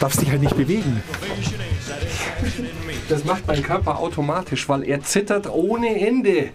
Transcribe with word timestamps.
Darfst 0.00 0.20
dich 0.22 0.30
halt 0.30 0.40
nicht 0.40 0.56
bewegen. 0.56 1.02
Das 3.08 3.24
macht 3.24 3.46
mein 3.46 3.62
Körper 3.62 3.98
automatisch, 4.00 4.68
weil 4.68 4.82
er 4.82 5.00
zittert 5.00 5.48
ohne 5.48 6.00
Ende. 6.04 6.50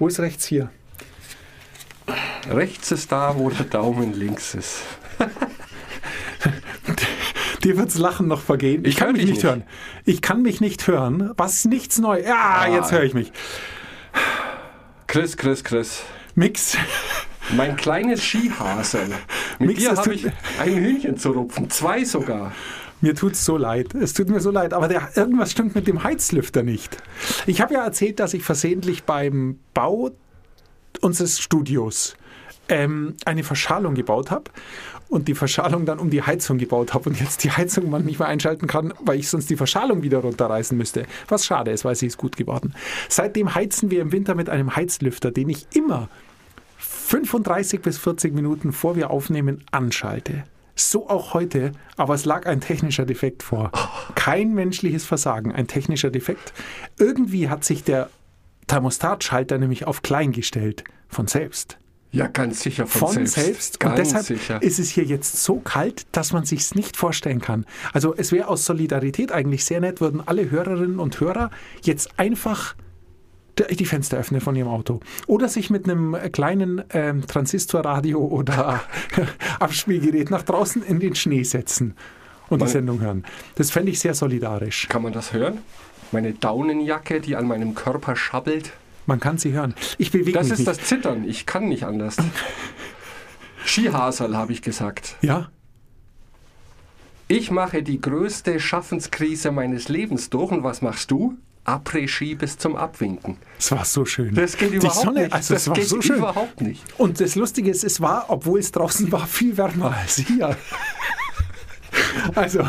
Wo 0.00 0.08
ist 0.08 0.18
rechts 0.18 0.46
hier? 0.46 0.68
Rechts 2.50 2.90
ist 2.90 3.12
da, 3.12 3.36
wo 3.38 3.50
der 3.50 3.66
Daumen 3.66 4.14
links 4.14 4.54
ist. 4.54 4.78
Dir 7.62 7.76
wird's 7.76 7.96
Lachen 7.98 8.26
noch 8.26 8.40
vergehen. 8.40 8.84
Ich, 8.84 8.90
Ich 8.90 8.96
kann 8.96 9.12
mich 9.12 9.22
nicht, 9.22 9.34
nicht. 9.34 9.44
hören. 9.44 9.62
Ich 10.04 10.20
kann 10.22 10.42
mich 10.42 10.60
nicht 10.60 10.86
hören. 10.88 11.30
Was 11.36 11.66
nichts 11.66 11.98
neu. 11.98 12.20
Ja, 12.22 12.62
Ah. 12.62 12.68
jetzt 12.68 12.90
höre 12.90 13.04
ich 13.04 13.14
mich. 13.14 13.30
Chris, 15.06 15.36
Chris, 15.36 15.62
Chris. 15.62 16.02
Mix. 16.34 16.76
Mein 17.56 17.76
kleines 17.76 18.22
Skihasel. 18.22 19.08
Mit 19.58 19.68
Mix, 19.68 19.80
dir 19.80 19.90
habe 19.96 20.02
tut- 20.02 20.14
ich 20.14 20.26
ein 20.60 20.74
Hühnchen 20.74 21.16
zu 21.16 21.30
rupfen. 21.30 21.70
Zwei 21.70 22.04
sogar. 22.04 22.52
Mir 23.00 23.14
tut's 23.14 23.44
so 23.44 23.56
leid. 23.56 23.94
Es 23.94 24.14
tut 24.14 24.28
mir 24.28 24.40
so 24.40 24.50
leid. 24.50 24.72
Aber 24.74 24.88
der, 24.88 25.10
irgendwas 25.16 25.52
stimmt 25.52 25.74
mit 25.74 25.86
dem 25.86 26.02
Heizlüfter 26.02 26.62
nicht. 26.62 26.96
Ich 27.46 27.60
habe 27.60 27.74
ja 27.74 27.84
erzählt, 27.84 28.18
dass 28.20 28.34
ich 28.34 28.42
versehentlich 28.42 29.04
beim 29.04 29.58
Bau 29.74 30.10
unseres 31.00 31.38
Studios 31.38 32.16
ähm, 32.68 33.14
eine 33.24 33.44
Verschalung 33.44 33.94
gebaut 33.94 34.30
habe 34.30 34.50
und 35.08 35.28
die 35.28 35.34
Verschalung 35.34 35.86
dann 35.86 35.98
um 35.98 36.10
die 36.10 36.22
Heizung 36.22 36.58
gebaut 36.58 36.94
habe 36.94 37.10
und 37.10 37.20
jetzt 37.20 37.44
die 37.44 37.50
Heizung 37.50 37.90
man 37.90 38.04
nicht 38.04 38.18
mehr 38.18 38.28
einschalten 38.28 38.66
kann, 38.66 38.92
weil 39.00 39.18
ich 39.18 39.28
sonst 39.28 39.48
die 39.50 39.56
Verschalung 39.56 40.02
wieder 40.02 40.18
runterreißen 40.18 40.76
müsste. 40.76 41.06
Was 41.28 41.46
schade 41.46 41.70
ist, 41.70 41.84
weil 41.84 41.94
sie 41.94 42.06
ist 42.06 42.18
gut 42.18 42.36
geworden. 42.36 42.74
Seitdem 43.08 43.54
heizen 43.54 43.90
wir 43.90 44.02
im 44.02 44.12
Winter 44.12 44.34
mit 44.34 44.48
einem 44.48 44.74
Heizlüfter, 44.74 45.30
den 45.30 45.48
ich 45.48 45.66
immer 45.74 46.08
35 46.78 47.80
bis 47.80 47.98
40 47.98 48.34
Minuten 48.34 48.72
vor 48.72 48.96
wir 48.96 49.10
aufnehmen 49.10 49.64
anschalte. 49.70 50.44
So 50.74 51.08
auch 51.08 51.32
heute, 51.32 51.72
aber 51.96 52.14
es 52.14 52.26
lag 52.26 52.44
ein 52.44 52.60
technischer 52.60 53.06
Defekt 53.06 53.42
vor. 53.42 53.72
Kein 54.14 54.52
menschliches 54.52 55.06
Versagen, 55.06 55.52
ein 55.52 55.68
technischer 55.68 56.10
Defekt. 56.10 56.52
Irgendwie 56.98 57.48
hat 57.48 57.64
sich 57.64 57.82
der 57.82 58.10
Thermostatschalter 58.66 59.56
nämlich 59.56 59.86
auf 59.86 60.02
klein 60.02 60.32
gestellt, 60.32 60.84
von 61.08 61.28
selbst. 61.28 61.78
Ja, 62.16 62.26
ganz 62.28 62.60
sicher 62.60 62.86
von, 62.86 63.12
Von 63.12 63.26
selbst. 63.26 63.34
selbst. 63.34 63.80
Ganz 63.80 63.90
Und 63.92 63.98
deshalb 63.98 64.26
sicher. 64.26 64.62
ist 64.62 64.78
es 64.78 64.90
hier 64.90 65.04
jetzt 65.04 65.42
so 65.42 65.56
kalt, 65.60 66.06
dass 66.12 66.32
man 66.32 66.44
sich's 66.44 66.74
nicht 66.74 66.96
vorstellen 66.96 67.40
kann. 67.40 67.66
Also 67.92 68.14
es 68.16 68.32
wäre 68.32 68.48
aus 68.48 68.64
Solidarität 68.64 69.32
eigentlich 69.32 69.64
sehr 69.64 69.80
nett, 69.80 70.00
würden 70.00 70.22
alle 70.26 70.50
Hörerinnen 70.50 70.98
und 70.98 71.20
Hörer 71.20 71.50
jetzt 71.82 72.18
einfach 72.18 72.74
die 73.70 73.86
Fenster 73.86 74.18
öffnen 74.18 74.40
von 74.42 74.54
ihrem 74.54 74.68
Auto. 74.68 75.00
Oder 75.26 75.48
sich 75.48 75.70
mit 75.70 75.88
einem 75.88 76.14
kleinen 76.32 76.82
ähm, 76.90 77.26
Transistorradio 77.26 78.18
oder 78.24 78.82
Abspielgerät 79.60 80.30
nach 80.30 80.42
draußen 80.42 80.82
in 80.82 81.00
den 81.00 81.14
Schnee 81.14 81.42
setzen 81.42 81.94
und 82.48 82.58
die 82.60 82.64
Man- 82.64 82.72
Sendung 82.72 83.00
hören. 83.00 83.24
Das 83.54 83.70
fände 83.70 83.90
ich 83.92 83.98
sehr 84.00 84.14
solidarisch. 84.14 84.88
Kann 84.88 85.02
man 85.02 85.12
das 85.12 85.32
hören? 85.32 85.58
Meine 86.12 86.34
Daunenjacke, 86.34 87.20
die 87.20 87.34
an 87.34 87.46
meinem 87.46 87.74
Körper 87.74 88.14
schabbelt. 88.14 88.72
Man 89.06 89.20
kann 89.20 89.38
sie 89.38 89.52
hören. 89.52 89.74
Ich 89.98 90.10
bewege 90.10 90.32
Das 90.38 90.48
mich 90.48 90.52
ist 90.54 90.58
nicht. 90.66 90.68
das 90.68 90.78
Zittern. 90.86 91.24
Ich 91.28 91.46
kann 91.46 91.68
nicht 91.68 91.84
anders. 91.84 92.16
Skihasel, 93.64 94.36
habe 94.36 94.52
ich 94.52 94.62
gesagt. 94.62 95.16
Ja, 95.22 95.48
Ich 97.28 97.50
mache 97.50 97.82
die 97.82 98.00
größte 98.00 98.60
Schaffenskrise 98.60 99.50
meines 99.50 99.88
Lebens 99.88 100.30
durch. 100.30 100.52
Und 100.52 100.62
was 100.62 100.82
machst 100.82 101.10
du? 101.10 101.36
Après-Ski 101.64 102.36
bis 102.36 102.58
zum 102.58 102.76
Abwinken. 102.76 103.38
es 103.58 103.72
war 103.72 103.84
so 103.84 104.04
schön. 104.04 104.32
Das 104.36 104.56
geht 104.56 104.70
Die 104.70 104.76
überhaupt 104.76 105.04
Sonne, 105.04 105.22
nicht. 105.22 105.32
also 105.32 105.54
das 105.54 105.62
es 105.62 105.68
war 105.68 105.74
geht 105.74 105.88
so 105.88 106.00
schön. 106.00 106.18
überhaupt 106.18 106.60
nicht. 106.60 106.84
Und 106.96 107.20
das 107.20 107.34
Lustige 107.34 107.70
ist, 107.72 107.82
es 107.82 108.00
war, 108.00 108.26
obwohl 108.28 108.60
es 108.60 108.70
draußen 108.70 109.10
war, 109.10 109.26
viel 109.26 109.56
wärmer 109.56 109.92
als 109.96 110.16
hier. 110.18 110.56
Also, 112.36 112.60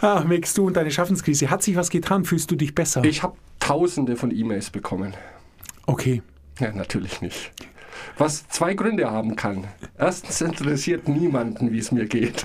ah, 0.00 0.24
Mix, 0.26 0.54
du 0.54 0.66
und 0.66 0.76
deine 0.76 0.90
Schaffenskrise. 0.90 1.50
Hat 1.50 1.62
sich 1.62 1.76
was 1.76 1.90
getan? 1.90 2.24
Fühlst 2.24 2.50
du 2.50 2.56
dich 2.56 2.74
besser? 2.74 3.04
Ich 3.04 3.22
habe 3.22 3.36
tausende 3.58 4.16
von 4.16 4.30
E-Mails 4.30 4.70
bekommen. 4.70 5.14
okay. 5.86 6.22
Ja, 6.58 6.72
natürlich 6.72 7.22
nicht. 7.22 7.52
Was 8.18 8.46
zwei 8.48 8.74
Gründe 8.74 9.10
haben 9.10 9.34
kann. 9.34 9.64
Erstens 9.98 10.42
interessiert 10.42 11.08
niemanden, 11.08 11.72
wie 11.72 11.78
es 11.78 11.90
mir 11.90 12.04
geht. 12.04 12.44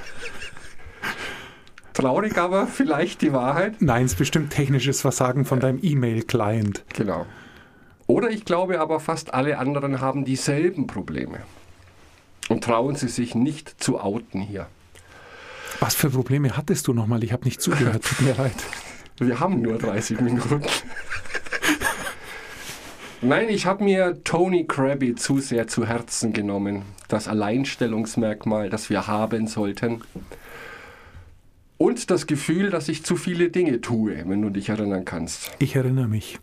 Traurig, 1.93 2.37
aber 2.37 2.67
vielleicht 2.67 3.21
die 3.21 3.33
Wahrheit. 3.33 3.81
Nein, 3.81 4.05
es 4.05 4.13
ist 4.13 4.17
bestimmt 4.17 4.51
technisches 4.51 5.01
Versagen 5.01 5.45
von 5.45 5.59
deinem 5.59 5.79
E-Mail-Client. 5.81 6.83
Genau. 6.93 7.25
Oder 8.07 8.29
ich 8.29 8.45
glaube 8.45 8.79
aber, 8.79 8.99
fast 8.99 9.33
alle 9.33 9.57
anderen 9.57 10.01
haben 10.01 10.25
dieselben 10.25 10.87
Probleme. 10.87 11.39
Und 12.49 12.63
trauen 12.63 12.95
sie 12.95 13.07
sich 13.07 13.33
nicht 13.33 13.81
zu 13.81 13.99
outen 13.99 14.41
hier. 14.41 14.67
Was 15.79 15.95
für 15.95 16.09
Probleme 16.09 16.55
hattest 16.55 16.87
du 16.87 16.93
nochmal? 16.93 17.23
Ich 17.23 17.31
habe 17.33 17.45
nicht 17.45 17.61
zugehört. 17.61 18.03
Tut 18.03 18.21
mir 18.21 18.35
leid. 18.35 18.55
Wir 19.17 19.39
haben 19.39 19.61
nur 19.61 19.77
30 19.77 20.19
Minuten. 20.21 20.61
Nein, 23.21 23.49
ich 23.49 23.65
habe 23.65 23.83
mir 23.83 24.23
Tony 24.23 24.65
Krabby 24.67 25.15
zu 25.15 25.39
sehr 25.39 25.67
zu 25.67 25.87
Herzen 25.87 26.33
genommen. 26.33 26.83
Das 27.07 27.27
Alleinstellungsmerkmal, 27.27 28.69
das 28.69 28.89
wir 28.89 29.07
haben 29.07 29.47
sollten. 29.47 30.01
Und 31.77 32.09
das 32.11 32.27
Gefühl, 32.27 32.69
dass 32.69 32.87
ich 32.87 33.03
zu 33.03 33.15
viele 33.15 33.49
Dinge 33.49 33.81
tue, 33.81 34.23
wenn 34.27 34.41
du 34.41 34.49
dich 34.49 34.69
erinnern 34.69 35.05
kannst. 35.05 35.51
Ich 35.59 35.75
erinnere 35.75 36.07
mich. 36.07 36.39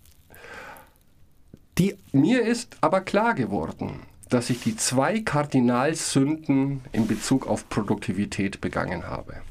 Die, 1.79 1.97
Mir 2.13 2.43
ist 2.43 2.77
aber 2.81 3.01
klar 3.01 3.35
geworden, 3.35 4.01
dass 4.33 4.49
ich 4.49 4.61
die 4.61 4.77
zwei 4.77 5.21
Kardinalsünden 5.21 6.81
in 6.93 7.07
Bezug 7.07 7.47
auf 7.47 7.69
Produktivität 7.69 8.63
begangen 8.63 9.07
habe. 9.07 9.43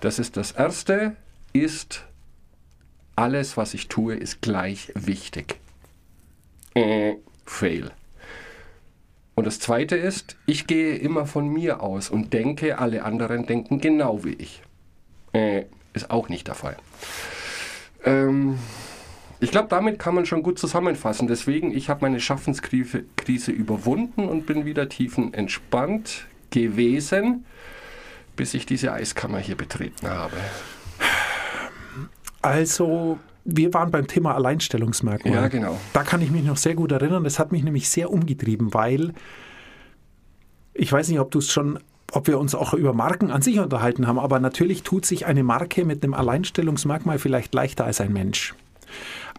Das 0.00 0.18
ist 0.18 0.38
das 0.38 0.52
erste, 0.52 1.16
ist 1.52 2.06
alles, 3.14 3.58
was 3.58 3.74
ich 3.74 3.88
tue, 3.88 4.14
ist 4.14 4.40
gleich 4.40 4.90
wichtig. 4.94 5.60
Äh, 6.74 7.16
fail. 7.44 7.90
Und 9.34 9.46
das 9.46 9.60
zweite 9.60 9.96
ist, 9.96 10.36
ich 10.46 10.66
gehe 10.66 10.96
immer 10.96 11.26
von 11.26 11.46
mir 11.48 11.82
aus 11.82 12.08
und 12.08 12.32
denke, 12.32 12.78
alle 12.78 13.04
anderen 13.04 13.44
denken 13.44 13.80
genau 13.80 14.24
wie 14.24 14.34
ich. 14.34 14.62
Äh, 15.32 15.64
ist 15.92 16.10
auch 16.10 16.30
nicht 16.30 16.48
der 16.48 16.54
Fall. 16.54 16.76
Ähm, 18.04 18.58
ich 19.40 19.50
glaube, 19.50 19.68
damit 19.68 19.98
kann 19.98 20.14
man 20.14 20.26
schon 20.26 20.42
gut 20.42 20.58
zusammenfassen. 20.58 21.26
Deswegen, 21.26 21.74
ich 21.74 21.88
habe 21.88 22.02
meine 22.02 22.20
Schaffenskrise 22.20 23.04
Krise 23.16 23.52
überwunden 23.52 24.28
und 24.28 24.46
bin 24.46 24.66
wieder 24.66 24.88
tiefenentspannt 24.88 26.26
gewesen, 26.50 27.46
bis 28.36 28.54
ich 28.54 28.66
diese 28.66 28.92
Eiskammer 28.92 29.38
hier 29.38 29.56
betreten 29.56 30.08
habe. 30.08 30.36
also, 32.42 33.18
wir 33.44 33.72
waren 33.72 33.90
beim 33.90 34.06
Thema 34.06 34.34
Alleinstellungsmerkmal. 34.34 35.32
Ja, 35.32 35.48
genau. 35.48 35.78
Da 35.94 36.02
kann 36.02 36.20
ich 36.20 36.30
mich 36.30 36.44
noch 36.44 36.58
sehr 36.58 36.74
gut 36.74 36.92
erinnern. 36.92 37.24
Das 37.24 37.38
hat 37.38 37.50
mich 37.50 37.64
nämlich 37.64 37.88
sehr 37.88 38.10
umgetrieben, 38.10 38.74
weil 38.74 39.14
ich 40.74 40.92
weiß 40.92 41.08
nicht, 41.08 41.20
ob 41.20 41.30
du 41.30 41.38
es 41.38 41.50
schon, 41.50 41.78
ob 42.12 42.26
wir 42.26 42.38
uns 42.38 42.54
auch 42.54 42.74
über 42.74 42.92
Marken 42.92 43.30
an 43.30 43.40
sich 43.40 43.58
unterhalten 43.58 44.06
haben, 44.06 44.18
aber 44.18 44.38
natürlich 44.38 44.82
tut 44.82 45.06
sich 45.06 45.26
eine 45.26 45.42
Marke 45.42 45.84
mit 45.84 46.04
einem 46.04 46.14
Alleinstellungsmerkmal 46.14 47.18
vielleicht 47.18 47.54
leichter 47.54 47.86
als 47.86 48.00
ein 48.00 48.12
Mensch. 48.12 48.54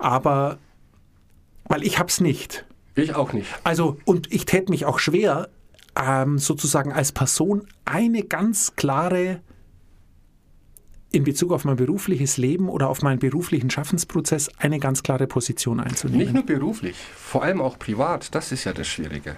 Aber 0.02 0.58
weil 1.66 1.84
ich 1.84 2.00
hab's 2.00 2.20
nicht. 2.20 2.66
Ich 2.96 3.16
auch 3.16 3.32
nicht. 3.34 3.48
Also, 3.64 3.98
und 4.04 4.32
ich 4.34 4.46
täte 4.46 4.72
mich 4.72 4.86
auch 4.86 5.00
schwer, 5.00 5.48
ähm, 5.96 6.40
sozusagen 6.40 6.92
als 6.92 7.12
Person 7.12 7.68
eine 7.86 8.24
ganz 8.24 8.76
klare 8.76 9.42
in 11.12 11.24
Bezug 11.24 11.52
auf 11.52 11.66
mein 11.66 11.76
berufliches 11.76 12.38
Leben 12.38 12.68
oder 12.70 12.90
auf 12.90 13.02
meinen 13.02 13.20
beruflichen 13.20 13.70
Schaffensprozess 13.70 14.50
eine 14.58 14.80
ganz 14.80 15.04
klare 15.04 15.28
Position 15.28 15.80
einzunehmen. 15.80 16.20
Nicht 16.20 16.34
nur 16.34 16.46
beruflich, 16.46 16.96
vor 17.16 17.44
allem 17.44 17.62
auch 17.62 17.78
privat. 17.78 18.34
Das 18.34 18.52
ist 18.52 18.64
ja 18.64 18.74
das 18.74 18.88
Schwierige. 18.88 19.36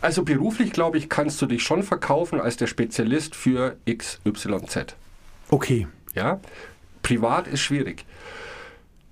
Also 0.00 0.22
beruflich, 0.22 0.72
glaube 0.72 0.96
ich, 0.96 1.08
kannst 1.08 1.42
du 1.42 1.46
dich 1.46 1.62
schon 1.62 1.82
verkaufen 1.82 2.40
als 2.40 2.56
der 2.56 2.66
Spezialist 2.68 3.34
für 3.34 3.76
XYZ. 3.88 4.96
Okay, 5.50 5.86
Ja? 6.14 6.40
Privat 7.02 7.48
ist 7.48 7.60
schwierig. 7.60 8.04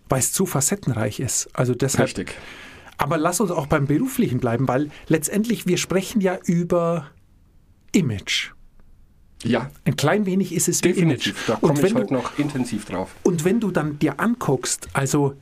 Weil 0.09 0.21
es 0.21 0.33
zu 0.33 0.47
facettenreich 0.47 1.21
ist. 1.21 1.49
Also 1.53 1.75
deshalb. 1.75 2.09
Richtig. 2.09 2.35
Aber 2.97 3.17
lass 3.17 3.41
uns 3.41 3.51
auch 3.51 3.67
beim 3.67 3.87
Beruflichen 3.87 4.41
bleiben, 4.41 4.67
weil 4.67 4.91
letztendlich 5.07 5.67
wir 5.67 5.77
sprechen 5.79 6.21
ja 6.21 6.39
über 6.45 7.07
Image. 7.93 8.51
Ja, 9.45 9.71
Ein 9.85 9.95
klein 9.95 10.27
wenig 10.27 10.53
ist 10.53 10.69
es 10.69 10.81
definitiv. 10.81 11.35
Image. 11.37 11.49
Da 11.49 11.57
komme 11.57 11.75
ich 11.75 11.83
wenn, 11.85 11.95
heute 11.95 12.07
du, 12.09 12.15
noch 12.15 12.39
intensiv 12.39 12.87
drauf. 12.87 13.15
und 13.23 13.45
wenn 13.45 13.61
du 13.61 13.71
dann 13.71 13.99
dir 14.01 14.19
anguckst, 14.19 14.89
also 14.95 15.35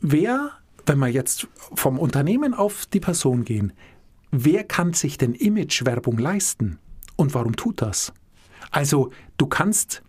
wer, 0.00 0.50
wenn 0.84 0.98
wir 0.98 1.08
jetzt 1.08 1.48
vom 1.74 1.98
Unternehmen 1.98 2.52
auf 2.52 2.84
die 2.84 3.00
Person 3.00 3.44
gehen, 3.44 3.72
wer 4.30 4.64
kann 4.64 4.92
sich 4.92 5.16
denn 5.16 5.34
Imagewerbung 5.34 6.18
leisten? 6.18 6.78
Und 7.16 7.32
warum 7.32 7.56
tut 7.56 7.80
das? 7.80 8.12
Also 8.70 9.10
du 9.38 9.46
kannst 9.46 10.02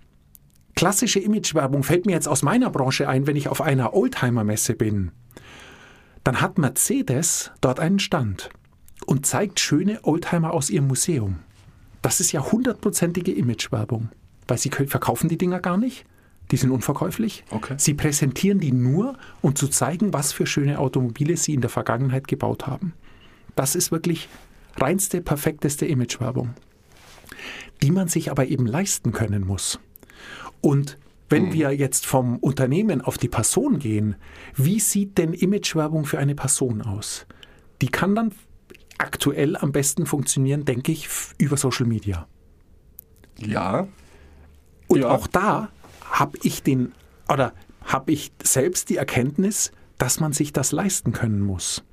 klassische 0.75 1.19
Imagewerbung 1.19 1.83
fällt 1.83 2.05
mir 2.05 2.13
jetzt 2.13 2.27
aus 2.27 2.43
meiner 2.43 2.69
Branche 2.69 3.07
ein, 3.07 3.27
wenn 3.27 3.35
ich 3.35 3.47
auf 3.47 3.61
einer 3.61 3.93
Oldtimer-Messe 3.93 4.75
bin. 4.75 5.11
dann 6.23 6.41
hat 6.41 6.57
Mercedes 6.57 7.51
dort 7.61 7.79
einen 7.79 7.99
Stand 7.99 8.49
und 9.05 9.25
zeigt 9.25 9.59
schöne 9.59 9.99
Oldtimer 10.03 10.53
aus 10.53 10.69
ihrem 10.69 10.87
Museum. 10.87 11.39
Das 12.01 12.19
ist 12.19 12.31
ja 12.31 12.51
hundertprozentige 12.51 13.31
Imagewerbung, 13.31 14.09
weil 14.47 14.57
sie 14.57 14.69
verkaufen 14.69 15.29
die 15.29 15.37
Dinger 15.37 15.59
gar 15.59 15.77
nicht. 15.77 16.05
Die 16.51 16.57
sind 16.57 16.71
unverkäuflich. 16.71 17.45
Okay. 17.49 17.75
Sie 17.77 17.93
präsentieren 17.93 18.59
die 18.59 18.73
nur, 18.73 19.17
um 19.41 19.55
zu 19.55 19.67
zeigen, 19.69 20.13
was 20.13 20.33
für 20.33 20.45
schöne 20.45 20.79
Automobile 20.79 21.37
sie 21.37 21.53
in 21.53 21.61
der 21.61 21.69
Vergangenheit 21.69 22.27
gebaut 22.27 22.67
haben. 22.67 22.93
Das 23.55 23.75
ist 23.75 23.91
wirklich 23.91 24.27
reinste, 24.77 25.21
perfekteste 25.21 25.85
Imagewerbung, 25.85 26.53
die 27.81 27.91
man 27.91 28.07
sich 28.09 28.31
aber 28.31 28.47
eben 28.47 28.65
leisten 28.65 29.11
können 29.13 29.45
muss. 29.45 29.79
Und 30.61 30.97
wenn 31.29 31.53
wir 31.53 31.71
jetzt 31.71 32.05
vom 32.05 32.37
Unternehmen 32.39 33.01
auf 33.01 33.17
die 33.17 33.29
Person 33.29 33.79
gehen, 33.79 34.15
wie 34.55 34.79
sieht 34.79 35.17
denn 35.17 35.33
Imagewerbung 35.33 36.05
für 36.05 36.19
eine 36.19 36.35
Person 36.35 36.81
aus? 36.81 37.25
Die 37.81 37.87
kann 37.87 38.15
dann 38.15 38.33
aktuell 38.97 39.55
am 39.55 39.71
besten 39.71 40.05
funktionieren, 40.05 40.65
denke 40.65 40.91
ich, 40.91 41.07
über 41.37 41.57
Social 41.57 41.87
Media. 41.87 42.27
Ja. 43.39 43.87
Und 44.87 44.99
Ja. 44.99 45.09
auch 45.09 45.27
da 45.27 45.69
habe 46.03 46.37
ich 46.43 46.63
den 46.63 46.91
oder 47.29 47.53
habe 47.85 48.11
ich 48.11 48.31
selbst 48.43 48.89
die 48.89 48.97
Erkenntnis, 48.97 49.71
dass 49.97 50.19
man 50.19 50.33
sich 50.33 50.51
das 50.53 50.71
leisten 50.71 51.13
können 51.13 51.39
muss. 51.39 51.83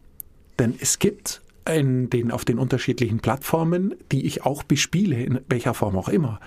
Denn 0.58 0.74
es 0.80 0.98
gibt 0.98 1.42
in 1.66 2.10
den, 2.10 2.30
auf 2.32 2.44
den 2.44 2.58
unterschiedlichen 2.58 3.20
Plattformen, 3.20 3.94
die 4.10 4.26
ich 4.26 4.44
auch 4.44 4.62
bespiele, 4.64 5.22
in 5.22 5.40
welcher 5.48 5.74
Form 5.74 5.96
auch 5.96 6.08
immer, 6.08 6.40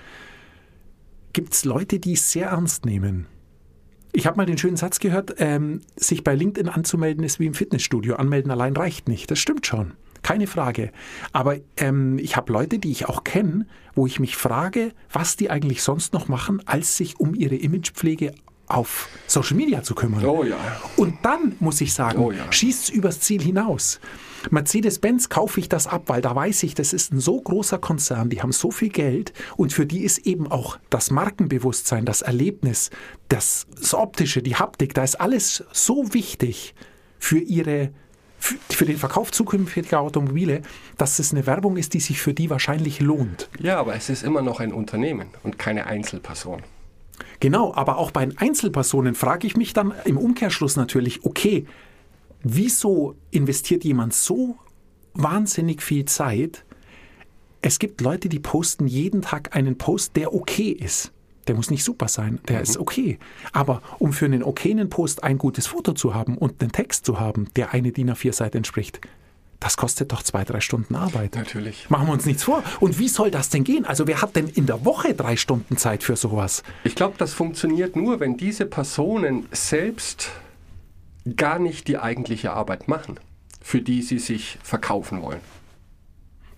gibt 1.33 1.53
es 1.53 1.65
Leute, 1.65 1.99
die 1.99 2.13
es 2.13 2.31
sehr 2.31 2.47
ernst 2.47 2.85
nehmen. 2.85 3.27
Ich 4.13 4.27
habe 4.27 4.37
mal 4.37 4.45
den 4.45 4.57
schönen 4.57 4.75
Satz 4.77 4.99
gehört, 4.99 5.35
ähm, 5.37 5.81
sich 5.95 6.23
bei 6.23 6.35
LinkedIn 6.35 6.67
anzumelden 6.69 7.23
ist 7.23 7.39
wie 7.39 7.45
im 7.45 7.53
Fitnessstudio. 7.53 8.15
Anmelden 8.15 8.51
allein 8.51 8.75
reicht 8.75 9.07
nicht. 9.07 9.31
Das 9.31 9.39
stimmt 9.39 9.65
schon. 9.65 9.93
Keine 10.21 10.47
Frage. 10.47 10.91
Aber 11.31 11.57
ähm, 11.77 12.19
ich 12.19 12.35
habe 12.35 12.51
Leute, 12.51 12.77
die 12.77 12.91
ich 12.91 13.07
auch 13.07 13.23
kenne, 13.23 13.65
wo 13.95 14.05
ich 14.05 14.19
mich 14.19 14.35
frage, 14.35 14.91
was 15.11 15.37
die 15.37 15.49
eigentlich 15.49 15.81
sonst 15.81 16.13
noch 16.13 16.27
machen, 16.27 16.61
als 16.65 16.97
sich 16.97 17.19
um 17.19 17.33
ihre 17.33 17.55
Imagepflege 17.55 18.33
auf 18.67 19.07
Social 19.27 19.55
Media 19.57 19.81
zu 19.81 19.95
kümmern. 19.95 20.23
Oh 20.25 20.43
ja. 20.43 20.57
Und 20.97 21.15
dann 21.23 21.55
muss 21.59 21.81
ich 21.81 21.93
sagen, 21.93 22.19
Oh 22.19 22.31
ja. 22.31 22.51
schießt 22.51 22.83
es 22.83 22.89
übers 22.89 23.19
Ziel 23.21 23.41
hinaus. 23.41 23.99
Mercedes-Benz 24.49 25.29
kaufe 25.29 25.59
ich 25.59 25.69
das 25.69 25.87
ab, 25.87 26.03
weil 26.07 26.21
da 26.21 26.35
weiß 26.35 26.63
ich, 26.63 26.73
das 26.73 26.93
ist 26.93 27.13
ein 27.13 27.19
so 27.19 27.39
großer 27.39 27.77
Konzern, 27.77 28.29
die 28.29 28.41
haben 28.41 28.51
so 28.51 28.71
viel 28.71 28.89
Geld 28.89 29.33
und 29.57 29.73
für 29.73 29.85
die 29.85 30.03
ist 30.03 30.19
eben 30.19 30.51
auch 30.51 30.79
das 30.89 31.11
Markenbewusstsein, 31.11 32.05
das 32.05 32.21
Erlebnis, 32.21 32.89
das, 33.29 33.67
das 33.75 33.93
Optische, 33.93 34.41
die 34.41 34.55
Haptik, 34.55 34.93
da 34.93 35.03
ist 35.03 35.19
alles 35.19 35.63
so 35.71 36.13
wichtig 36.13 36.73
für 37.19 37.39
ihre 37.39 37.91
für, 38.41 38.85
den 38.85 38.97
Verkauf 38.97 39.31
zukünftiger 39.31 39.99
Automobile, 39.99 40.63
dass 40.97 41.19
es 41.19 41.31
eine 41.31 41.45
Werbung 41.45 41.77
ist, 41.77 41.93
die 41.93 41.99
sich 41.99 42.19
für 42.19 42.33
die 42.33 42.49
wahrscheinlich 42.49 42.99
lohnt. 42.99 43.49
Ja, 43.59 43.79
aber 43.79 43.93
es 43.95 44.09
ist 44.09 44.23
immer 44.23 44.41
noch 44.41 44.59
ein 44.59 44.73
Unternehmen 44.73 45.27
und 45.43 45.59
keine 45.59 45.85
Einzelperson. 45.85 46.63
Genau, 47.39 47.73
aber 47.75 47.97
auch 47.97 48.09
bei 48.09 48.25
den 48.25 48.37
Einzelpersonen 48.37 49.13
frage 49.13 49.45
ich 49.45 49.55
mich 49.55 49.73
dann 49.73 49.93
im 50.05 50.17
Umkehrschluss 50.17 50.75
natürlich, 50.75 51.23
okay, 51.23 51.67
wieso 52.43 53.15
investiert 53.31 53.83
jemand 53.83 54.13
so 54.13 54.57
wahnsinnig 55.13 55.81
viel 55.81 56.05
Zeit? 56.05 56.65
Es 57.61 57.79
gibt 57.79 58.01
Leute, 58.01 58.29
die 58.29 58.39
posten 58.39 58.87
jeden 58.87 59.21
Tag 59.21 59.55
einen 59.55 59.77
Post, 59.77 60.15
der 60.15 60.33
okay 60.33 60.69
ist. 60.71 61.11
Der 61.47 61.55
muss 61.55 61.71
nicht 61.71 61.83
super 61.83 62.07
sein, 62.07 62.39
der 62.47 62.61
ist 62.61 62.77
okay. 62.77 63.17
Aber 63.51 63.81
um 63.99 64.13
für 64.13 64.25
einen 64.25 64.43
okayen 64.43 64.89
Post 64.89 65.23
ein 65.23 65.37
gutes 65.37 65.67
Foto 65.67 65.93
zu 65.93 66.13
haben 66.13 66.37
und 66.37 66.61
einen 66.61 66.71
Text 66.71 67.05
zu 67.05 67.19
haben, 67.19 67.47
der 67.55 67.73
eine 67.73 67.91
DIN 67.91 68.11
A4-Seite 68.11 68.57
entspricht, 68.57 69.01
das 69.59 69.77
kostet 69.77 70.11
doch 70.11 70.23
zwei, 70.23 70.43
drei 70.43 70.59
Stunden 70.59 70.95
Arbeit. 70.95 71.35
Natürlich. 71.35 71.89
Machen 71.89 72.07
wir 72.07 72.13
uns 72.13 72.25
nichts 72.25 72.43
vor. 72.43 72.63
Und 72.79 72.97
wie 72.97 73.07
soll 73.07 73.29
das 73.29 73.49
denn 73.49 73.63
gehen? 73.63 73.85
Also 73.85 74.07
wer 74.07 74.21
hat 74.21 74.35
denn 74.35 74.47
in 74.47 74.65
der 74.65 74.85
Woche 74.85 75.13
drei 75.13 75.35
Stunden 75.35 75.77
Zeit 75.77 76.03
für 76.03 76.15
sowas? 76.15 76.63
Ich 76.83 76.95
glaube, 76.95 77.13
das 77.19 77.33
funktioniert 77.33 77.95
nur, 77.95 78.19
wenn 78.19 78.37
diese 78.37 78.65
Personen 78.65 79.45
selbst 79.51 80.31
gar 81.35 81.59
nicht 81.59 81.87
die 81.87 81.97
eigentliche 81.97 82.53
Arbeit 82.53 82.87
machen, 82.87 83.19
für 83.61 83.81
die 83.81 84.01
sie 84.01 84.19
sich 84.19 84.57
verkaufen 84.63 85.21
wollen. 85.21 85.39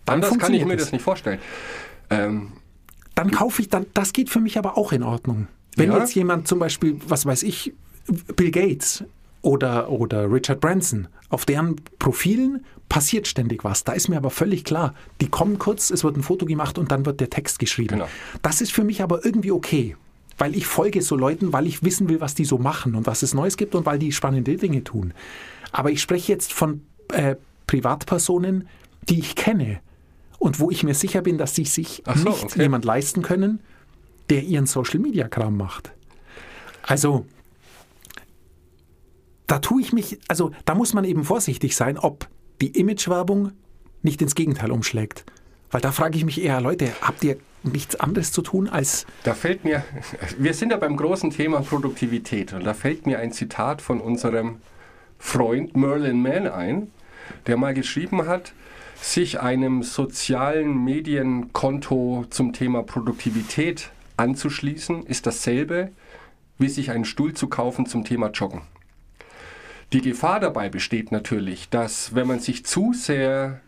Dann 0.06 0.15
Anders 0.15 0.38
kann 0.38 0.54
ich 0.54 0.65
mir 0.65 0.77
das 0.77 0.92
nicht 0.92 1.01
vorstellen. 1.01 1.39
Ähm, 2.10 2.54
dann 3.15 3.31
kaufe 3.31 3.62
ich 3.62 3.69
dann, 3.69 3.86
das 3.94 4.13
geht 4.13 4.30
für 4.30 4.39
mich 4.39 4.57
aber 4.57 4.77
auch 4.77 4.92
in 4.92 5.04
Ordnung. 5.04 5.48
Wenn 5.75 5.92
Ja. 5.92 6.00
jetzt 6.00 6.13
jemand 6.15 6.48
zum 6.48 6.60
Beispiel, 6.60 7.00
was 7.07 7.25
weiß 7.25 7.44
ich, 7.44 7.74
Bill 8.36 8.51
Gates 8.51 9.04
oder, 9.42 9.89
oder 9.89 10.31
Richard 10.31 10.60
Branson, 10.60 11.07
auf 11.30 11.45
deren 11.45 11.75
Profilen 12.00 12.66
passiert 12.89 13.27
ständig 13.27 13.63
was. 13.63 13.83
Da 13.83 13.94
ist 13.94 14.07
mir 14.07 14.18
aber 14.18 14.30
völlig 14.30 14.66
klar, 14.66 14.94
die 15.21 15.27
kommen 15.30 15.57
kurz, 15.57 15.89
es 15.89 16.04
wird 16.04 16.16
ein 16.18 16.24
Foto 16.24 16.45
gemacht 16.45 16.77
und 16.77 16.92
dann 16.92 17.06
wird 17.06 17.19
der 17.21 17.30
Text 17.30 17.59
geschrieben. 17.59 17.95
Genau. 17.95 18.07
Das 18.42 18.62
ist 18.62 18.71
für 18.71 18.83
mich 18.83 19.01
aber 19.01 19.25
irgendwie 19.25 19.51
okay. 19.51 19.95
Weil 20.38 20.56
ich 20.56 20.65
folge 20.65 21.01
so 21.01 21.15
Leuten, 21.15 21.53
weil 21.53 21.68
ich 21.68 21.83
wissen 21.83 22.09
will, 22.09 22.21
was 22.21 22.35
die 22.35 22.45
so 22.45 22.57
machen 22.57 22.95
und 22.95 23.06
was 23.06 23.21
es 23.24 23.33
Neues 23.33 23.57
gibt 23.57 23.75
und 23.75 23.85
weil 23.85 24.00
die 24.00 24.12
spannende 24.12 24.56
Dinge 24.57 24.83
tun. 24.83 25.13
Aber 25.71 25.91
ich 25.91 26.01
spreche 26.01 26.31
jetzt 26.31 26.53
von 26.53 26.81
äh, 27.12 27.35
Privatpersonen, 27.68 28.68
die 29.09 29.19
ich 29.19 29.35
kenne 29.35 29.80
und 30.39 30.59
wo 30.59 30.71
ich 30.71 30.83
mir 30.83 30.94
sicher 30.94 31.21
bin, 31.21 31.38
dass 31.38 31.56
sie 31.56 31.65
sich 31.65 32.03
so, 32.06 32.30
nicht 32.30 32.44
okay. 32.44 32.63
jemand 32.63 32.85
leisten 32.85 33.21
können, 33.21 33.59
der 34.30 34.44
ihren 34.44 34.65
Social-Media-Kram 34.65 35.56
macht. 35.56 35.91
Also, 36.83 37.25
da 39.47 39.59
tue 39.59 39.81
ich 39.81 39.94
mich, 39.94 40.19
also 40.27 40.51
da 40.65 40.75
muss 40.75 40.94
man 40.94 41.06
eben 41.06 41.24
vorsichtig 41.24 41.75
sein, 41.75 41.97
ob 41.97 42.27
die 42.62 42.77
Imagewerbung 42.80 43.51
nicht 44.01 44.21
ins 44.21 44.35
Gegenteil 44.35 44.71
umschlägt. 44.71 45.25
Weil 45.74 45.81
da 45.81 45.92
frage 45.92 46.16
ich 46.18 46.24
mich 46.24 46.40
eher, 46.40 46.62
Leute, 46.62 46.92
habt 47.02 47.24
ihr 47.24 47.38
nichts 47.64 47.96
anderes 47.96 48.31
zu 48.31 48.44
tun 48.44 48.70
als 48.70 49.08
Da 49.24 49.34
fällt 49.34 49.64
mir, 49.64 49.84
wir 50.38 50.54
sind 50.54 50.72
ja 50.72 50.78
beim 50.78 50.96
großen 50.96 51.31
Thema 51.31 51.62
Produktivität 51.62 52.54
und 52.54 52.64
da 52.64 52.75
fällt 52.75 53.08
mir 53.08 53.18
ein 53.18 53.31
Zitat 53.31 53.81
von 53.81 54.00
unserem 54.00 54.58
Freund 55.18 55.75
Merlin 55.75 56.22
Mann 56.22 56.48
ein, 56.48 56.92
der 57.48 57.58
mal 57.58 57.74
geschrieben 57.74 58.28
hat, 58.28 58.54
sich 59.02 59.40
einem 59.40 59.81
sozialen 59.81 60.83
Medienkonto 60.83 62.26
zum 62.30 62.54
Thema 62.54 62.83
Produktivität 62.83 63.90
anzuschließen, 64.16 65.07
ist 65.07 65.26
dasselbe, 65.26 65.92
wie 66.59 66.69
sich 66.69 66.92
einen 66.92 67.06
Stuhl 67.06 67.33
zu 67.33 67.47
kaufen 67.47 67.88
zum 67.88 68.06
Thema 68.06 68.30
Joggen. 68.30 68.62
Die 69.92 70.02
Gefahr 70.02 70.40
dabei 70.40 70.69
besteht 70.69 71.12
natürlich, 71.12 71.69
dass 71.69 72.14
wenn 72.14 72.28
man 72.28 72.40
sich 72.40 72.64
zu 72.64 72.94
sehr, 72.94 73.59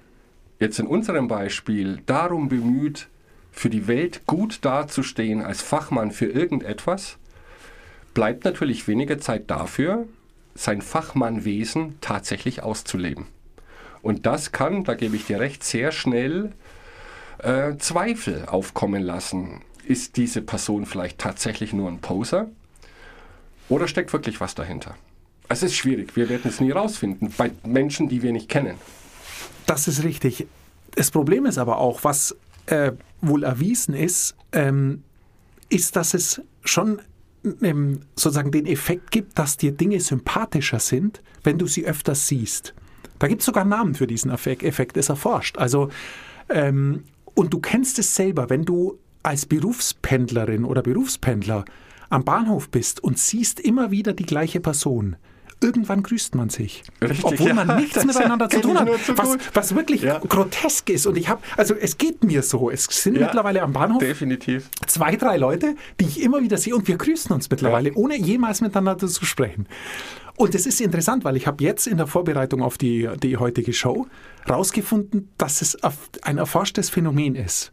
jetzt 0.60 0.80
in 0.80 0.88
unserem 0.88 1.28
Beispiel, 1.28 2.02
darum 2.06 2.50
bemüht, 2.50 3.08
für 3.52 3.70
die 3.70 3.88
Welt 3.88 4.26
gut 4.26 4.60
dazustehen 4.64 5.42
als 5.42 5.62
Fachmann 5.62 6.12
für 6.12 6.26
irgendetwas, 6.26 7.18
bleibt 8.14 8.46
natürlich 8.46 8.88
weniger 8.88 9.20
Zeit 9.20 9.50
dafür, 9.50 10.08
sein 10.56 10.82
Fachmannwesen 10.82 11.98
tatsächlich 12.02 12.64
auszuleben. 12.64 13.28
Und 14.02 14.26
das 14.26 14.52
kann, 14.52 14.84
da 14.84 14.94
gebe 14.94 15.16
ich 15.16 15.26
dir 15.26 15.40
recht, 15.40 15.64
sehr 15.64 15.92
schnell 15.92 16.52
äh, 17.40 17.76
Zweifel 17.78 18.46
aufkommen 18.46 19.04
lassen. 19.04 19.62
Ist 19.86 20.18
diese 20.18 20.42
Person 20.42 20.86
vielleicht 20.86 21.18
tatsächlich 21.18 21.74
nur 21.74 21.90
ein 21.90 22.00
Poser? 22.00 22.50
Oder 23.68 23.88
steckt 23.88 24.14
wirklich 24.14 24.40
was 24.40 24.56
dahinter? 24.56 24.96
Es 25.48 25.64
ist 25.64 25.76
schwierig, 25.76 26.16
wir 26.16 26.30
werden 26.30 26.50
es 26.50 26.60
nie 26.60 26.72
rausfinden 26.72 27.34
bei 27.38 27.52
Menschen, 27.64 28.10
die 28.10 28.22
wir 28.22 28.32
nicht 28.32 28.50
kennen. 28.50 28.76
Das 29.66 29.88
ist 29.88 30.04
richtig. 30.04 30.48
Das 30.96 31.12
Problem 31.12 31.46
ist 31.46 31.58
aber 31.58 31.78
auch, 31.78 32.04
was 32.04 32.36
äh, 32.68 32.94
wohl 33.22 33.44
erwiesen 33.44 33.94
ist, 33.94 34.36
ähm, 34.52 35.04
ist, 35.70 35.96
dass 35.96 36.14
es 36.14 36.42
schon 36.64 37.02
ähm, 37.62 38.02
sozusagen 38.16 38.52
den 38.52 38.66
Effekt 38.66 39.12
gibt, 39.12 39.38
dass 39.38 39.58
dir 39.58 39.72
Dinge 39.72 40.00
sympathischer 40.00 40.80
sind, 40.80 41.22
wenn 41.44 41.58
du 41.58 41.68
sie 41.68 41.86
öfters 41.86 42.28
siehst. 42.28 42.74
Da 43.20 43.28
gibt 43.28 43.42
es 43.42 43.46
sogar 43.46 43.66
Namen 43.66 43.96
für 43.96 44.08
diesen 44.08 44.32
Effekt, 44.32 44.98
ist 44.98 45.10
erforscht. 45.10 45.58
Also, 45.58 45.90
ähm, 46.50 47.04
und 47.34 47.54
du 47.54 47.60
kennst 47.60 48.00
es 48.00 48.16
selber, 48.16 48.50
wenn 48.50 48.66
du 48.66 49.00
als 49.24 49.46
Berufspendlerin 49.46 50.66
oder 50.66 50.82
Berufspendler 50.82 51.66
am 52.10 52.24
Bahnhof 52.24 52.70
bist 52.70 53.04
und 53.04 53.18
siehst 53.18 53.60
immer 53.60 53.92
wieder 53.92 54.14
die 54.14 54.26
gleiche 54.26 54.60
Person. 54.60 55.16
Irgendwann 55.62 56.04
grüßt 56.04 56.36
man 56.36 56.50
sich. 56.50 56.84
Richtig, 57.02 57.24
obwohl 57.24 57.54
man 57.54 57.68
ja, 57.68 57.76
nichts 57.80 57.94
das 57.96 58.06
miteinander 58.06 58.50
zu 58.50 58.60
tun 58.62 58.78
hat. 58.78 58.88
zu 59.04 59.18
Was, 59.18 59.38
was 59.54 59.76
wirklich 59.76 60.02
Ja. 60.02 60.20
grotesk 60.20 60.90
ist. 60.90 61.08
Und 61.08 61.18
ich 61.18 61.30
habe, 61.30 61.42
also 61.58 61.74
es 61.74 61.98
geht 61.98 62.24
mir 62.24 62.44
so. 62.44 62.70
Es 62.70 62.84
sind 62.86 63.16
Ja. 63.16 63.22
mittlerweile 63.26 63.62
am 63.62 63.72
Bahnhof 63.74 64.00
Definitiv. 64.00 64.70
zwei, 64.86 65.16
drei 65.16 65.38
Leute, 65.38 65.76
die 66.00 66.06
ich 66.06 66.22
immer 66.22 66.42
wieder 66.42 66.58
sehe 66.58 66.76
und 66.76 66.88
wir 66.88 66.98
grüßen 66.98 67.32
uns 67.34 67.50
mittlerweile, 67.50 67.94
ohne 67.94 68.18
jemals 68.18 68.62
miteinander 68.62 69.08
zu 69.08 69.26
sprechen. 69.26 69.68
Und 70.38 70.54
es 70.54 70.66
ist 70.66 70.82
interessant, 70.82 71.24
weil 71.24 71.38
ich 71.38 71.48
habe 71.48 71.64
jetzt 71.64 71.88
in 71.88 71.96
der 71.98 72.08
Vorbereitung 72.08 72.62
auf 72.62 72.78
die, 72.78 73.10
die 73.24 73.38
heutige 73.38 73.72
Show 73.72 74.08
rausgefunden, 74.50 75.30
dass 75.38 75.62
es 75.62 75.78
ein 76.24 76.38
erforschtes 76.38 76.90
Phänomen 76.90 77.36
ist, 77.36 77.72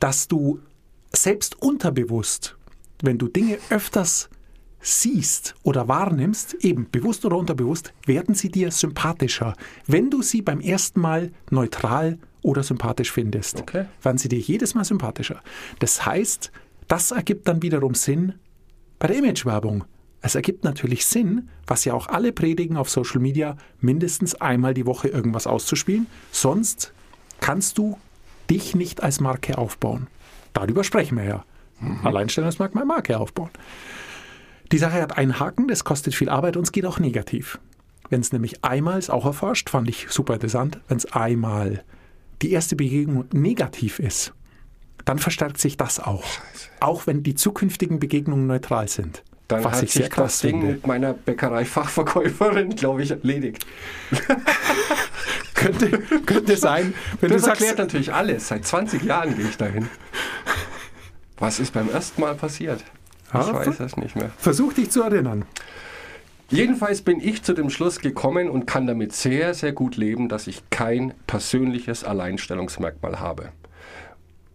dass 0.00 0.26
du 0.28 0.60
selbst 1.12 1.60
unterbewusst, 1.60 2.56
wenn 3.02 3.18
du 3.18 3.28
Dinge 3.28 3.58
öfters 3.70 4.30
siehst 4.80 5.54
oder 5.62 5.88
wahrnimmst, 5.88 6.54
eben 6.64 6.88
bewusst 6.90 7.24
oder 7.24 7.36
unterbewusst, 7.36 7.92
werden 8.06 8.34
sie 8.34 8.50
dir 8.50 8.70
sympathischer. 8.70 9.54
Wenn 9.86 10.10
du 10.10 10.22
sie 10.22 10.42
beim 10.42 10.60
ersten 10.60 11.00
Mal 11.00 11.32
neutral 11.50 12.18
oder 12.42 12.62
sympathisch 12.62 13.10
findest, 13.12 13.60
Okay. 13.60 13.86
werden 14.02 14.18
sie 14.18 14.28
dir 14.28 14.38
jedes 14.38 14.74
Mal 14.74 14.84
sympathischer. 14.84 15.42
Das 15.80 16.06
heißt, 16.06 16.52
das 16.86 17.10
ergibt 17.10 17.48
dann 17.48 17.62
wiederum 17.62 17.94
Sinn 17.94 18.34
bei 18.98 19.08
der 19.08 19.18
Imagewerbung. 19.18 19.84
Es 20.20 20.34
ergibt 20.34 20.64
natürlich 20.64 21.06
Sinn, 21.06 21.48
was 21.66 21.84
ja 21.84 21.94
auch 21.94 22.08
alle 22.08 22.32
predigen 22.32 22.76
auf 22.76 22.90
Social 22.90 23.20
Media, 23.20 23.56
mindestens 23.80 24.34
einmal 24.34 24.74
die 24.74 24.86
Woche 24.86 25.08
irgendwas 25.08 25.46
auszuspielen. 25.46 26.06
Sonst 26.32 26.92
kannst 27.40 27.78
du 27.78 27.98
dich 28.50 28.74
nicht 28.74 29.02
als 29.02 29.20
Marke 29.20 29.58
aufbauen. 29.58 30.08
Darüber 30.54 30.82
sprechen 30.82 31.18
wir 31.18 31.24
ja. 31.24 31.44
Alleinstellungsmerkmal 32.02 32.84
Marke 32.84 33.18
aufbauen. 33.20 33.50
Die 34.72 34.78
Sache 34.78 35.00
hat 35.00 35.16
einen 35.16 35.40
Haken, 35.40 35.68
das 35.68 35.84
kostet 35.84 36.14
viel 36.14 36.28
Arbeit 36.28 36.56
und 36.56 36.64
es 36.64 36.72
geht 36.72 36.84
auch 36.84 36.98
negativ. 36.98 37.58
Wenn 38.10 38.20
es 38.20 38.32
nämlich 38.32 38.64
einmal, 38.64 38.98
ist 38.98 39.10
auch 39.10 39.24
erforscht, 39.24 39.70
fand 39.70 39.88
ich 39.88 40.06
super 40.10 40.34
interessant, 40.34 40.80
wenn 40.88 40.98
es 40.98 41.06
einmal 41.12 41.84
die 42.42 42.52
erste 42.52 42.76
Begegnung 42.76 43.24
negativ 43.32 43.98
ist, 43.98 44.32
dann 45.04 45.18
verstärkt 45.18 45.58
sich 45.58 45.76
das 45.76 46.00
auch. 46.00 46.24
Auch 46.80 47.06
wenn 47.06 47.22
die 47.22 47.34
zukünftigen 47.34 47.98
Begegnungen 47.98 48.46
neutral 48.46 48.88
sind. 48.88 49.22
Dann 49.48 49.64
was 49.64 49.76
hat 49.76 49.82
ich 49.84 49.92
sehr 49.92 50.02
sich 50.02 50.10
das 50.10 50.14
krass 50.16 50.38
Ding 50.40 50.60
finde. 50.60 50.74
mit 50.74 50.86
meiner 50.86 51.14
Bäckerei-Fachverkäuferin, 51.14 52.76
glaube 52.76 53.02
ich, 53.02 53.10
erledigt. 53.10 53.64
Könnte, 55.54 55.90
könnte 56.24 56.56
sein, 56.56 56.94
wenn 57.20 57.30
Das 57.30 57.40
du 57.42 57.46
sagst, 57.46 57.62
erklärt 57.62 57.78
natürlich 57.78 58.12
alles. 58.12 58.46
Seit 58.46 58.64
20 58.64 59.02
Jahren 59.02 59.36
gehe 59.36 59.48
ich 59.48 59.56
dahin. 59.56 59.88
Was 61.36 61.58
ist 61.58 61.72
beim 61.72 61.90
ersten 61.90 62.20
Mal 62.20 62.36
passiert? 62.36 62.84
Ich 63.28 63.52
weiß 63.52 63.80
es 63.80 63.96
nicht 63.96 64.16
mehr. 64.16 64.30
versuch 64.38 64.72
dich 64.72 64.90
zu 64.90 65.02
erinnern. 65.02 65.44
Jedenfalls 66.50 67.02
bin 67.02 67.20
ich 67.20 67.42
zu 67.42 67.52
dem 67.52 67.68
Schluss 67.68 68.00
gekommen 68.00 68.48
und 68.48 68.66
kann 68.66 68.86
damit 68.86 69.12
sehr, 69.12 69.52
sehr 69.52 69.72
gut 69.72 69.96
leben, 69.96 70.30
dass 70.30 70.46
ich 70.46 70.70
kein 70.70 71.12
persönliches 71.26 72.04
Alleinstellungsmerkmal 72.04 73.20
habe. 73.20 73.52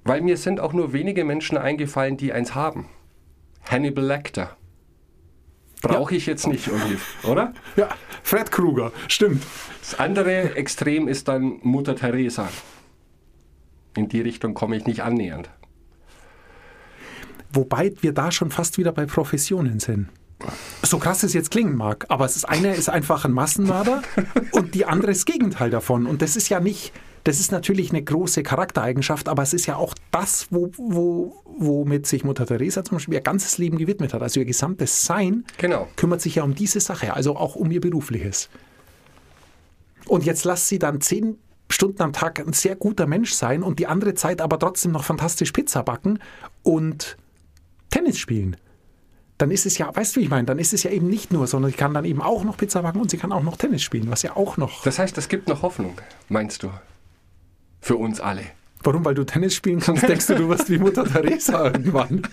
Weil 0.04 0.22
mir 0.22 0.38
sind 0.38 0.60
auch 0.60 0.74
nur 0.74 0.92
wenige 0.92 1.24
Menschen 1.24 1.58
eingefallen, 1.58 2.18
die 2.18 2.34
eins 2.34 2.56
haben. 2.56 2.88
Hannibal 3.70 4.06
Lecter. 4.06 4.58
Brauche 5.84 6.16
ich 6.16 6.26
jetzt 6.26 6.48
nicht, 6.48 6.70
Oliv, 6.72 7.24
oder? 7.26 7.54
Ja, 7.76 7.90
Fred 8.24 8.52
Krueger, 8.52 8.92
stimmt. 9.08 9.44
Das 9.82 10.00
andere 10.00 10.56
Extrem 10.56 11.08
ist 11.08 11.28
dann 11.28 11.60
Mutter 11.62 11.96
Teresa. 11.96 12.50
In 13.96 14.08
die 14.08 14.22
Richtung 14.22 14.54
komme 14.54 14.78
ich 14.78 14.86
nicht 14.86 15.02
annähernd. 15.02 15.50
Wobei 17.54 17.94
wir 18.02 18.14
da 18.14 18.32
schon 18.32 18.52
fast 18.52 18.78
wieder 18.78 18.92
bei 18.92 19.06
Professionen 19.06 19.80
sind. 19.80 20.10
So 20.82 20.98
krass 20.98 21.24
es 21.24 21.34
jetzt 21.34 21.52
klingen 21.52 21.78
mag, 21.78 22.06
aber 22.10 22.26
es 22.26 22.36
ist 22.36 22.44
eine 22.46 22.74
ist 22.76 22.90
einfach 22.90 23.24
ein 23.24 23.32
Massenmörder 23.32 24.02
und 24.52 24.76
die 24.76 24.86
andere 24.86 25.12
ist 25.12 25.20
das 25.28 25.34
Gegenteil 25.34 25.70
davon. 25.70 26.06
Und 26.06 26.22
das 26.22 26.36
ist 26.36 26.50
ja 26.50 26.60
nicht, 26.60 26.92
das 27.24 27.40
ist 27.40 27.54
natürlich 27.54 27.92
eine 27.92 28.04
große 28.04 28.44
Charaktereigenschaft, 28.44 29.30
aber 29.30 29.44
es 29.44 29.54
ist 29.54 29.68
ja 29.68 29.78
auch 29.78 29.94
das, 30.12 30.48
wo, 30.50 30.70
wo, 30.78 31.42
womit 31.46 32.08
sich 32.08 32.26
Mutter 32.26 32.46
Teresa 32.46 32.84
zum 32.84 32.98
Beispiel 32.98 33.14
ihr 33.14 33.22
ganzes 33.22 33.58
Leben 33.58 33.78
gewidmet 33.78 34.14
hat. 34.14 34.22
Also 34.22 34.42
ihr 34.42 34.46
gesamtes 34.46 35.06
Sein 35.06 35.46
Genau. 35.58 35.88
kümmert 35.96 36.20
sich 36.22 36.36
ja 36.36 36.44
um 36.44 36.56
diese 36.56 36.82
Sache, 36.82 37.14
also 37.14 37.38
auch 37.38 37.56
um 37.56 37.72
ihr 37.72 37.80
berufliches. 37.80 38.50
Und 40.08 40.26
jetzt 40.26 40.44
lasst 40.44 40.68
sie 40.68 40.80
dann 40.80 41.00
zehn 41.00 41.38
Stunden 41.70 42.02
am 42.02 42.12
Tag 42.12 42.40
ein 42.40 42.52
sehr 42.52 42.76
guter 42.76 43.08
Mensch 43.08 43.32
sein 43.32 43.64
und 43.64 43.80
die 43.80 43.88
andere 43.88 44.14
Zeit 44.14 44.42
aber 44.42 44.60
trotzdem 44.60 44.92
noch 44.92 45.06
fantastisch 45.06 45.54
Pizza 45.54 45.84
backen 45.84 46.20
und 46.64 47.18
Tennis 47.94 48.18
spielen. 48.18 48.58
Dann 49.38 49.52
ist 49.52 49.68
es 49.68 49.78
ja, 49.78 49.96
weißt 49.96 50.16
du, 50.16 50.20
wie 50.20 50.24
ich 50.24 50.30
meine, 50.30 50.46
dann 50.46 50.58
ist 50.58 50.74
es 50.74 50.82
ja 50.82 50.90
eben 50.90 51.08
nicht 51.08 51.32
nur, 51.32 51.46
sondern 51.46 51.70
sie 51.70 51.78
kann 51.78 51.94
dann 51.94 52.06
eben 52.06 52.22
auch 52.22 52.44
noch 52.44 52.58
Pizza 52.58 52.82
backen 52.82 53.00
und 53.00 53.12
sie 53.12 53.18
kann 53.18 53.32
auch 53.32 53.44
noch 53.44 53.56
Tennis 53.56 53.84
spielen, 53.84 54.10
was 54.10 54.24
ja 54.24 54.36
auch 54.36 54.58
noch. 54.58 54.82
Das 54.84 54.98
heißt, 54.98 55.16
es 55.20 55.30
gibt 55.30 55.48
noch 55.48 55.62
Hoffnung, 55.62 55.94
meinst 56.28 56.64
du? 56.64 56.72
Für 57.82 57.98
uns 57.98 58.20
alle. 58.20 58.46
Warum? 58.84 59.06
Weil 59.06 59.14
du 59.14 59.24
Tennis 59.24 59.54
spielen 59.54 59.80
kannst, 59.80 60.08
denkst 60.08 60.26
du, 60.26 60.36
du 60.36 60.50
wirst 60.50 60.72
wie 60.72 60.80
Mutter 60.80 61.06
Teresa 61.06 61.66
irgendwann. 61.72 62.24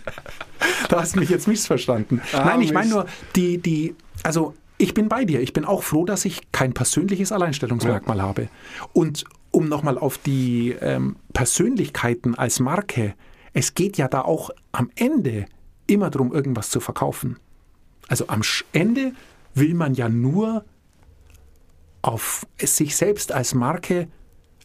Da 0.88 1.00
hast 1.00 1.14
du 1.14 1.21
mich 1.21 1.29
jetzt 1.29 1.47
missverstanden. 1.47 2.23
Ah, 2.33 2.45
Nein, 2.47 2.62
ich 2.62 2.73
meine 2.73 2.88
nur, 2.88 3.07
die, 3.37 3.59
die, 3.59 3.95
also 4.23 4.55
ich 4.79 4.95
bin 4.95 5.09
bei 5.11 5.26
dir. 5.26 5.40
Ich 5.40 5.52
bin 5.52 5.67
auch 5.67 5.83
froh, 5.83 6.07
dass 6.07 6.25
ich 6.25 6.52
kein 6.52 6.73
persönliches 6.73 7.33
Alleinstellungsmerkmal 7.33 8.23
habe. 8.23 8.49
Und 8.95 9.25
um 9.50 9.69
nochmal 9.69 9.99
auf 9.99 10.17
die 10.17 10.75
ähm, 10.81 11.17
Persönlichkeiten 11.35 12.35
als 12.35 12.61
Marke, 12.61 13.14
es 13.52 13.75
geht 13.75 13.97
ja 13.97 14.09
da 14.09 14.23
auch 14.23 14.50
am 14.73 14.90
Ende 14.95 15.47
immer 15.87 16.11
darum, 16.11 16.33
irgendwas 16.33 16.71
zu 16.71 16.80
verkaufen. 16.80 17.38
Also 18.09 18.26
am 18.28 18.42
Ende 18.73 19.12
will 19.54 19.75
man 19.75 19.95
ja 19.95 20.09
nur 20.09 20.64
auf 22.02 22.47
sich 22.59 22.97
selbst 22.97 23.33
als 23.33 23.54
Marke 23.54 24.09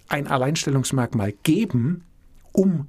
ein 0.08 0.28
Alleinstellungsmerkmal 0.28 1.34
geben, 1.44 2.04
um 2.52 2.88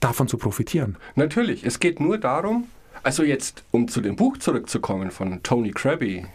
davon 0.00 0.28
zu 0.28 0.36
profitieren. 0.36 0.96
Natürlich, 1.14 1.64
es 1.64 1.80
geht 1.80 2.00
nur 2.00 2.18
darum, 2.18 2.66
also 3.02 3.22
jetzt, 3.22 3.62
um 3.70 3.88
zu 3.88 4.00
dem 4.00 4.16
Buch 4.16 4.36
zurückzukommen 4.38 5.10
von 5.10 5.42
Tony 5.42 5.70
Krabby, 5.70 6.26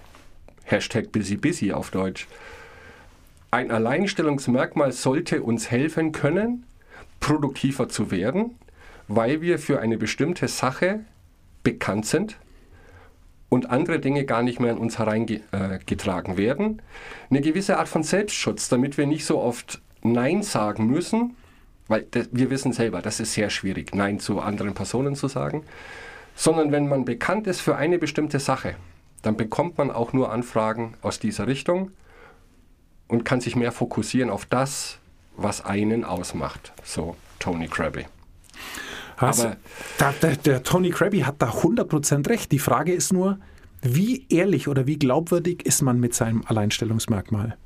Hashtag 0.63 1.11
Busy 1.11 1.35
Busy 1.35 1.73
auf 1.73 1.91
Deutsch. 1.91 2.27
Ein 3.51 3.71
Alleinstellungsmerkmal 3.71 4.93
sollte 4.93 5.43
uns 5.43 5.69
helfen 5.69 6.13
können, 6.13 6.65
produktiver 7.19 7.89
zu 7.89 8.09
werden, 8.09 8.55
weil 9.07 9.41
wir 9.41 9.59
für 9.59 9.79
eine 9.79 9.97
bestimmte 9.97 10.47
Sache 10.47 11.01
bekannt 11.63 12.05
sind 12.05 12.37
und 13.49 13.69
andere 13.69 13.99
Dinge 13.99 14.25
gar 14.25 14.43
nicht 14.43 14.59
mehr 14.59 14.71
an 14.71 14.77
uns 14.77 14.97
hereingetragen 14.97 16.37
werden. 16.37 16.81
Eine 17.29 17.41
gewisse 17.41 17.77
Art 17.77 17.89
von 17.89 18.03
Selbstschutz, 18.03 18.69
damit 18.69 18.97
wir 18.97 19.05
nicht 19.05 19.25
so 19.25 19.39
oft 19.39 19.81
Nein 20.03 20.41
sagen 20.41 20.87
müssen, 20.87 21.35
weil 21.87 22.07
wir 22.31 22.49
wissen 22.49 22.71
selber, 22.71 23.01
das 23.01 23.19
ist 23.19 23.33
sehr 23.33 23.49
schwierig, 23.49 23.93
Nein 23.93 24.19
zu 24.19 24.39
anderen 24.39 24.73
Personen 24.73 25.15
zu 25.15 25.27
sagen, 25.27 25.63
sondern 26.35 26.71
wenn 26.71 26.87
man 26.87 27.03
bekannt 27.03 27.45
ist 27.47 27.59
für 27.59 27.75
eine 27.75 27.99
bestimmte 27.99 28.39
Sache, 28.39 28.75
dann 29.21 29.35
bekommt 29.35 29.77
man 29.77 29.91
auch 29.91 30.13
nur 30.13 30.31
Anfragen 30.31 30.95
aus 31.01 31.19
dieser 31.19 31.47
Richtung 31.47 31.91
und 33.07 33.25
kann 33.25 33.41
sich 33.41 33.57
mehr 33.57 33.73
fokussieren 33.73 34.29
auf 34.29 34.45
das, 34.45 34.97
was 35.35 35.63
einen 35.65 36.05
ausmacht. 36.05 36.71
So 36.83 37.17
Tony 37.39 37.67
Krabby. 37.67 38.05
Also, 39.27 39.43
Aber- 39.47 39.57
da, 39.97 40.13
der, 40.21 40.35
der 40.35 40.63
Tony 40.63 40.89
Krabby 40.89 41.19
hat 41.21 41.41
da 41.41 41.49
100% 41.49 42.27
recht. 42.29 42.51
Die 42.51 42.59
Frage 42.59 42.93
ist 42.93 43.13
nur, 43.13 43.39
wie 43.81 44.25
ehrlich 44.29 44.67
oder 44.67 44.87
wie 44.87 44.97
glaubwürdig 44.97 45.65
ist 45.65 45.81
man 45.81 45.99
mit 45.99 46.13
seinem 46.13 46.43
Alleinstellungsmerkmal? 46.45 47.57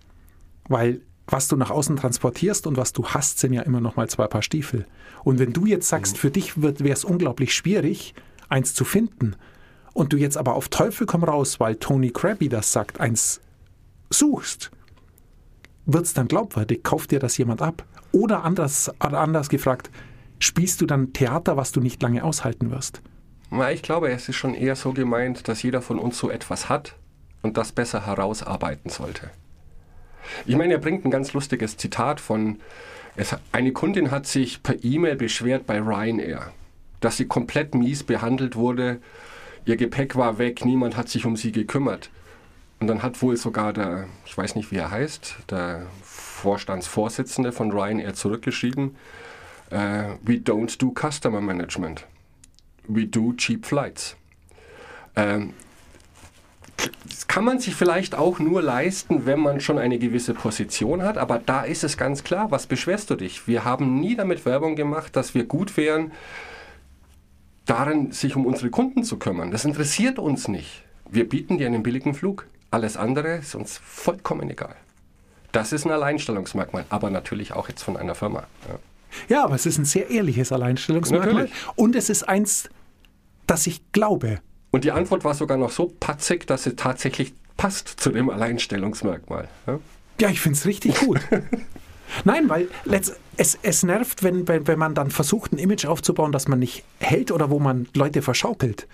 Weil 0.68 1.02
was 1.28 1.48
du 1.48 1.56
nach 1.56 1.72
außen 1.72 1.98
transportierst 1.98 2.68
und 2.68 2.78
was 2.78 2.94
du 2.94 3.08
hast, 3.08 3.40
sind 3.40 3.54
ja 3.54 3.64
immer 3.64 3.82
noch 3.82 3.96
mal 3.96 4.08
zwei 4.08 4.28
Paar 4.28 4.44
Stiefel. 4.44 4.86
Und 5.24 5.40
wenn 5.40 5.54
du 5.54 5.66
jetzt 5.66 5.90
sagst, 5.90 6.18
für 6.18 6.30
dich 6.30 6.62
wäre 6.62 6.94
es 6.94 7.04
unglaublich 7.04 7.54
schwierig, 7.54 8.14
eins 8.48 8.74
zu 8.74 8.86
finden, 8.86 9.36
und 9.94 10.12
du 10.12 10.18
jetzt 10.18 10.38
aber 10.38 10.56
auf 10.56 10.68
Teufel 10.68 11.08
komm 11.08 11.24
raus, 11.24 11.60
weil 11.62 11.78
Tony 11.78 12.12
Krabby 12.12 12.50
das 12.50 12.72
sagt, 12.72 13.00
eins 13.00 13.40
suchst, 14.10 14.70
wird 15.86 16.06
es 16.06 16.14
dann 16.14 16.28
glaubwürdig? 16.28 16.84
Kauft 16.84 17.12
dir 17.12 17.20
das 17.20 17.38
jemand 17.38 17.62
ab? 17.62 17.86
Oder 18.12 18.44
anders, 18.44 18.92
oder 19.00 19.22
anders 19.22 19.48
gefragt, 19.50 19.90
spielst 20.46 20.82
du 20.82 20.86
dann 20.86 21.14
Theater, 21.14 21.58
was 21.58 21.72
du 21.72 21.80
nicht 21.82 22.02
lange 22.02 22.24
aushalten 22.24 22.72
wirst? 22.72 23.02
Na, 23.52 23.72
ich 23.72 23.82
glaube, 23.82 24.12
es 24.12 24.30
ist 24.30 24.36
schon 24.36 24.54
eher 24.54 24.76
so 24.76 24.94
gemeint, 24.94 25.48
dass 25.48 25.64
jeder 25.64 25.82
von 25.82 26.00
uns 26.00 26.18
so 26.18 26.30
etwas 26.30 26.70
hat 26.70 26.96
und 27.42 27.58
das 27.58 27.72
besser 27.72 28.06
herausarbeiten 28.06 28.90
sollte. 28.90 29.30
Ich 30.46 30.56
meine, 30.56 30.74
er 30.74 30.80
bringt 30.80 31.06
ein 31.06 31.12
ganz 31.12 31.34
lustiges 31.34 31.78
Zitat 31.78 32.20
von, 32.20 32.60
es, 33.16 33.36
eine 33.52 33.72
Kundin 33.72 34.12
hat 34.12 34.26
sich 34.26 34.64
per 34.64 34.84
E-Mail 34.84 35.16
beschwert 35.16 35.68
bei 35.68 35.80
Ryanair, 35.80 36.52
dass 37.00 37.18
sie 37.18 37.28
komplett 37.28 37.76
mies 37.76 38.04
behandelt 38.04 38.56
wurde, 38.56 39.00
ihr 39.66 39.78
Gepäck 39.78 40.16
war 40.16 40.38
weg, 40.38 40.66
niemand 40.66 40.98
hat 40.98 41.10
sich 41.10 41.26
um 41.26 41.36
sie 41.36 41.52
gekümmert. 41.52 42.10
Und 42.80 42.88
dann 42.88 43.04
hat 43.04 43.22
wohl 43.22 43.38
sogar 43.38 43.72
der, 43.74 44.08
ich 44.26 44.38
weiß 44.38 44.56
nicht 44.56 44.72
wie 44.72 44.78
er 44.78 44.92
heißt, 44.92 45.38
der 45.50 45.86
Vorstandsvorsitzende 46.04 47.52
von 47.52 47.72
Ryanair 47.72 48.14
zurückgeschrieben, 48.14 48.96
äh, 49.70 50.16
we 50.24 50.36
don't 50.36 50.78
do 50.80 50.94
customer 50.94 51.42
management 51.42 52.06
we 52.88 53.06
do 53.06 53.34
cheap 53.34 53.66
flights. 53.66 54.16
Ähm, 55.16 55.54
das 57.06 57.28
kann 57.28 57.46
man 57.46 57.60
sich 57.60 57.74
vielleicht 57.76 58.16
auch 58.16 58.40
nur 58.40 58.62
leisten, 58.62 59.26
wenn 59.26 59.40
man 59.40 59.62
schon 59.62 59.78
eine 59.78 59.98
gewisse 59.98 60.34
Position 60.34 61.04
hat, 61.04 61.18
aber 61.18 61.40
da 61.40 61.64
ist 61.64 61.84
es 61.84 61.98
ganz 61.98 62.24
klar, 62.24 62.52
was 62.52 62.68
beschwerst 62.68 63.10
du 63.10 63.16
dich? 63.16 63.48
Wir 63.48 63.64
haben 63.64 64.00
nie 64.00 64.16
damit 64.16 64.46
Werbung 64.46 64.76
gemacht, 64.76 65.16
dass 65.16 65.34
wir 65.34 65.46
gut 65.46 65.78
wären, 65.78 66.12
darin 67.66 68.12
sich 68.12 68.36
um 68.36 68.46
unsere 68.46 68.70
Kunden 68.70 69.04
zu 69.04 69.18
kümmern. 69.18 69.52
Das 69.52 69.66
interessiert 69.66 70.20
uns 70.20 70.48
nicht. 70.48 70.84
Wir 71.10 71.28
bieten 71.28 71.58
dir 71.58 71.68
einen 71.68 71.82
billigen 71.82 72.14
Flug. 72.14 72.46
Alles 72.72 72.98
andere 72.98 73.38
ist 73.38 73.56
uns 73.56 73.78
vollkommen 73.78 74.50
egal. 74.50 74.76
Das 75.54 75.72
ist 75.72 75.86
ein 75.86 75.92
Alleinstellungsmerkmal, 75.92 76.86
aber 76.90 77.10
natürlich 77.10 77.54
auch 77.54 77.70
jetzt 77.70 77.84
von 77.84 77.96
einer 77.96 78.16
Firma. 78.16 78.44
Ja. 78.68 78.80
Ja, 79.30 79.44
aber 79.44 79.56
es 79.56 79.66
ist 79.66 79.78
ein 79.78 79.86
sehr 79.86 80.10
ehrliches 80.10 80.52
Alleinstellungsmerkmal. 80.52 81.34
Natürlich. 81.34 81.54
Und 81.76 81.96
es 81.96 82.10
ist 82.10 82.24
eins, 82.24 82.70
das 83.48 83.68
ich 83.68 83.82
glaube. 83.92 84.40
Und 84.72 84.84
die 84.84 84.92
Antwort 84.92 85.24
war 85.24 85.34
sogar 85.34 85.58
noch 85.58 85.72
so 85.72 85.94
patzig, 86.00 86.48
dass 86.48 86.64
sie 86.64 86.76
tatsächlich 86.76 87.34
passt 87.58 87.88
zu 87.88 88.12
dem 88.12 88.30
Alleinstellungsmerkmal. 88.30 89.48
Ja? 89.68 89.80
Ja, 90.20 90.30
ich 90.30 90.42
finde 90.42 90.58
es 90.58 90.66
richtig 90.66 91.00
gut. 91.00 91.20
Nein, 92.24 92.50
weil 92.50 92.70
es, 93.38 93.58
es 93.62 93.84
nervt, 93.84 94.24
wenn, 94.24 94.48
wenn, 94.48 94.68
wenn 94.68 94.80
man 94.80 94.94
dann 94.96 95.12
versucht, 95.12 95.54
ein 95.54 95.58
Image 95.58 95.86
aufzubauen, 95.86 96.32
das 96.32 96.48
man 96.48 96.60
nicht 96.60 96.84
hält 97.00 97.32
oder 97.32 97.50
wo 97.50 97.60
man 97.60 97.88
Leute 97.94 98.22
verschaukelt. 98.22 98.88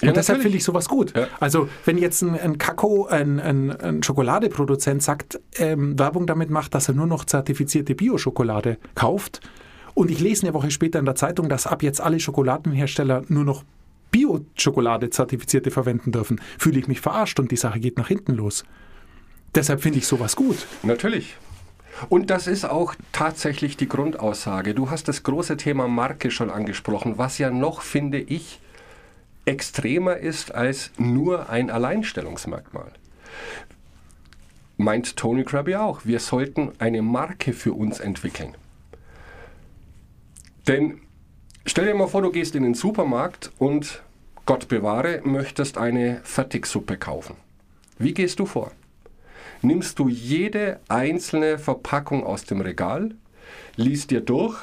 Und 0.00 0.08
Ja, 0.08 0.12
deshalb 0.12 0.42
finde 0.42 0.56
ich 0.56 0.64
sowas 0.64 0.88
gut. 0.88 1.16
Ja. 1.16 1.26
Also, 1.40 1.68
wenn 1.84 1.98
jetzt 1.98 2.22
ein, 2.22 2.38
ein 2.38 2.58
Kakao, 2.58 3.06
ein, 3.06 3.40
ein, 3.40 3.70
ein 3.80 4.02
Schokoladeproduzent 4.02 5.02
sagt, 5.02 5.40
ähm, 5.56 5.98
Werbung 5.98 6.26
damit 6.26 6.50
macht, 6.50 6.74
dass 6.74 6.88
er 6.88 6.94
nur 6.94 7.06
noch 7.06 7.24
zertifizierte 7.24 7.94
Bio-Schokolade 7.94 8.78
kauft, 8.94 9.40
und 9.94 10.12
ich 10.12 10.20
lese 10.20 10.46
eine 10.46 10.54
Woche 10.54 10.70
später 10.70 11.00
in 11.00 11.06
der 11.06 11.16
Zeitung, 11.16 11.48
dass 11.48 11.66
ab 11.66 11.82
jetzt 11.82 12.00
alle 12.00 12.20
Schokoladenhersteller 12.20 13.24
nur 13.26 13.42
noch 13.42 13.64
Bio-Schokolade 14.12 15.10
zertifizierte 15.10 15.72
verwenden 15.72 16.12
dürfen, 16.12 16.40
fühle 16.56 16.78
ich 16.78 16.86
mich 16.86 17.00
verarscht 17.00 17.40
und 17.40 17.50
die 17.50 17.56
Sache 17.56 17.80
geht 17.80 17.98
nach 17.98 18.06
hinten 18.06 18.34
los. 18.34 18.62
Deshalb 19.56 19.82
finde 19.82 19.98
ich 19.98 20.06
sowas 20.06 20.36
gut. 20.36 20.68
Natürlich. 20.84 21.36
Und 22.08 22.30
das 22.30 22.46
ist 22.46 22.64
auch 22.64 22.94
tatsächlich 23.10 23.76
die 23.76 23.88
Grundaussage. 23.88 24.72
Du 24.72 24.88
hast 24.88 25.08
das 25.08 25.24
große 25.24 25.56
Thema 25.56 25.88
Marke 25.88 26.30
schon 26.30 26.50
angesprochen, 26.50 27.18
was 27.18 27.38
ja 27.38 27.50
noch, 27.50 27.82
finde 27.82 28.20
ich, 28.20 28.60
extremer 29.48 30.16
ist 30.16 30.54
als 30.54 30.90
nur 30.98 31.48
ein 31.48 31.70
Alleinstellungsmerkmal. 31.70 32.92
Meint 34.76 35.16
Tony 35.16 35.44
Krabbe 35.44 35.80
auch. 35.80 36.04
Wir 36.04 36.20
sollten 36.20 36.72
eine 36.78 37.02
Marke 37.02 37.52
für 37.52 37.72
uns 37.72 37.98
entwickeln. 37.98 38.54
Denn 40.68 41.00
stell 41.66 41.86
dir 41.86 41.94
mal 41.94 42.06
vor, 42.06 42.22
du 42.22 42.30
gehst 42.30 42.54
in 42.54 42.62
den 42.62 42.74
Supermarkt 42.74 43.50
und 43.58 44.02
Gott 44.46 44.68
bewahre, 44.68 45.20
möchtest 45.24 45.78
eine 45.78 46.20
Fertigsuppe 46.22 46.96
kaufen. 46.96 47.36
Wie 47.98 48.14
gehst 48.14 48.38
du 48.38 48.46
vor? 48.46 48.70
nimmst 49.62 49.98
du 49.98 50.08
jede 50.08 50.80
einzelne 50.88 51.58
Verpackung 51.58 52.24
aus 52.24 52.44
dem 52.44 52.60
Regal, 52.60 53.10
liest 53.76 54.10
dir 54.10 54.20
durch, 54.20 54.56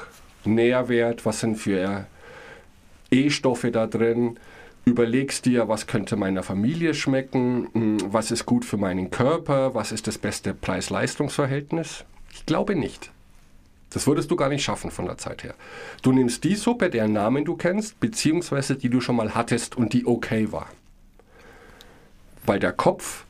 Nährwert, 0.45 1.25
was 1.25 1.39
sind 1.39 1.55
für 1.55 2.05
E-Stoffe 3.11 3.71
da 3.71 3.87
drin, 3.87 4.37
überlegst 4.85 5.45
dir, 5.45 5.67
was 5.67 5.87
könnte 5.87 6.15
meiner 6.15 6.43
Familie 6.43 6.93
schmecken, 6.93 7.67
hm, 7.73 8.13
was 8.13 8.31
ist 8.31 8.45
gut 8.45 8.63
für 8.63 8.77
meinen 8.77 9.09
Körper, 9.09 9.73
was 9.73 9.91
ist 9.91 10.07
das 10.07 10.17
beste 10.17 10.53
Preis-Leistungs-Verhältnis? 10.53 12.05
Ich 12.31 12.45
glaube 12.45 12.75
nicht. 12.75 13.11
Das 13.89 14.07
würdest 14.07 14.29
du 14.29 14.35
gar 14.35 14.49
nicht 14.49 14.63
schaffen 14.63 14.91
von 14.91 15.05
der 15.05 15.17
Zeit 15.17 15.43
her. 15.43 15.55
Du 16.01 16.11
nimmst 16.11 16.43
die 16.43 16.55
Suppe, 16.55 16.89
deren 16.89 17.13
Namen 17.13 17.45
du 17.45 17.55
kennst, 17.55 17.99
beziehungsweise 17.99 18.75
die 18.75 18.89
du 18.89 19.01
schon 19.01 19.15
mal 19.15 19.33
hattest 19.35 19.75
und 19.77 19.93
die 19.93 20.05
okay 20.05 20.51
war. 20.51 20.67
Weil 22.45 22.59
der 22.59 22.73
Kopf 22.73 23.25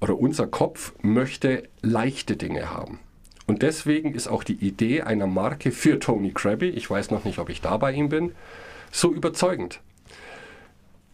oder 0.00 0.18
unser 0.18 0.46
Kopf 0.46 0.92
möchte 1.02 1.68
leichte 1.82 2.36
Dinge 2.36 2.70
haben. 2.70 2.98
Und 3.46 3.62
deswegen 3.62 4.14
ist 4.14 4.26
auch 4.26 4.42
die 4.42 4.54
Idee 4.54 5.02
einer 5.02 5.26
Marke 5.26 5.70
für 5.70 5.98
Tony 5.98 6.32
Krabbe, 6.32 6.66
ich 6.66 6.88
weiß 6.88 7.10
noch 7.10 7.24
nicht, 7.24 7.38
ob 7.38 7.50
ich 7.50 7.60
da 7.60 7.76
bei 7.76 7.92
ihm 7.92 8.08
bin, 8.08 8.32
so 8.90 9.12
überzeugend. 9.12 9.80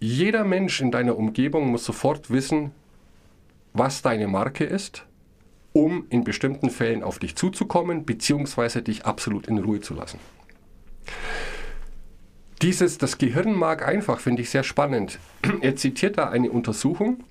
Jeder 0.00 0.44
Mensch 0.44 0.80
in 0.80 0.90
deiner 0.90 1.16
Umgebung 1.16 1.70
muss 1.70 1.84
sofort 1.84 2.30
wissen, 2.30 2.72
was 3.74 4.00
deine 4.00 4.28
Marke 4.28 4.64
ist, 4.64 5.04
um 5.74 6.06
in 6.08 6.24
bestimmten 6.24 6.70
Fällen 6.70 7.02
auf 7.02 7.18
dich 7.18 7.36
zuzukommen, 7.36 8.06
beziehungsweise 8.06 8.82
dich 8.82 9.04
absolut 9.04 9.46
in 9.46 9.58
Ruhe 9.58 9.80
zu 9.80 9.94
lassen. 9.94 10.18
Dieses, 12.62 12.96
das 12.98 13.18
Gehirn 13.18 13.52
mag 13.52 13.86
einfach, 13.86 14.20
finde 14.20 14.42
ich 14.42 14.50
sehr 14.50 14.64
spannend. 14.64 15.18
Er 15.60 15.76
zitiert 15.76 16.16
da 16.18 16.30
eine 16.30 16.50
Untersuchung, 16.50 17.22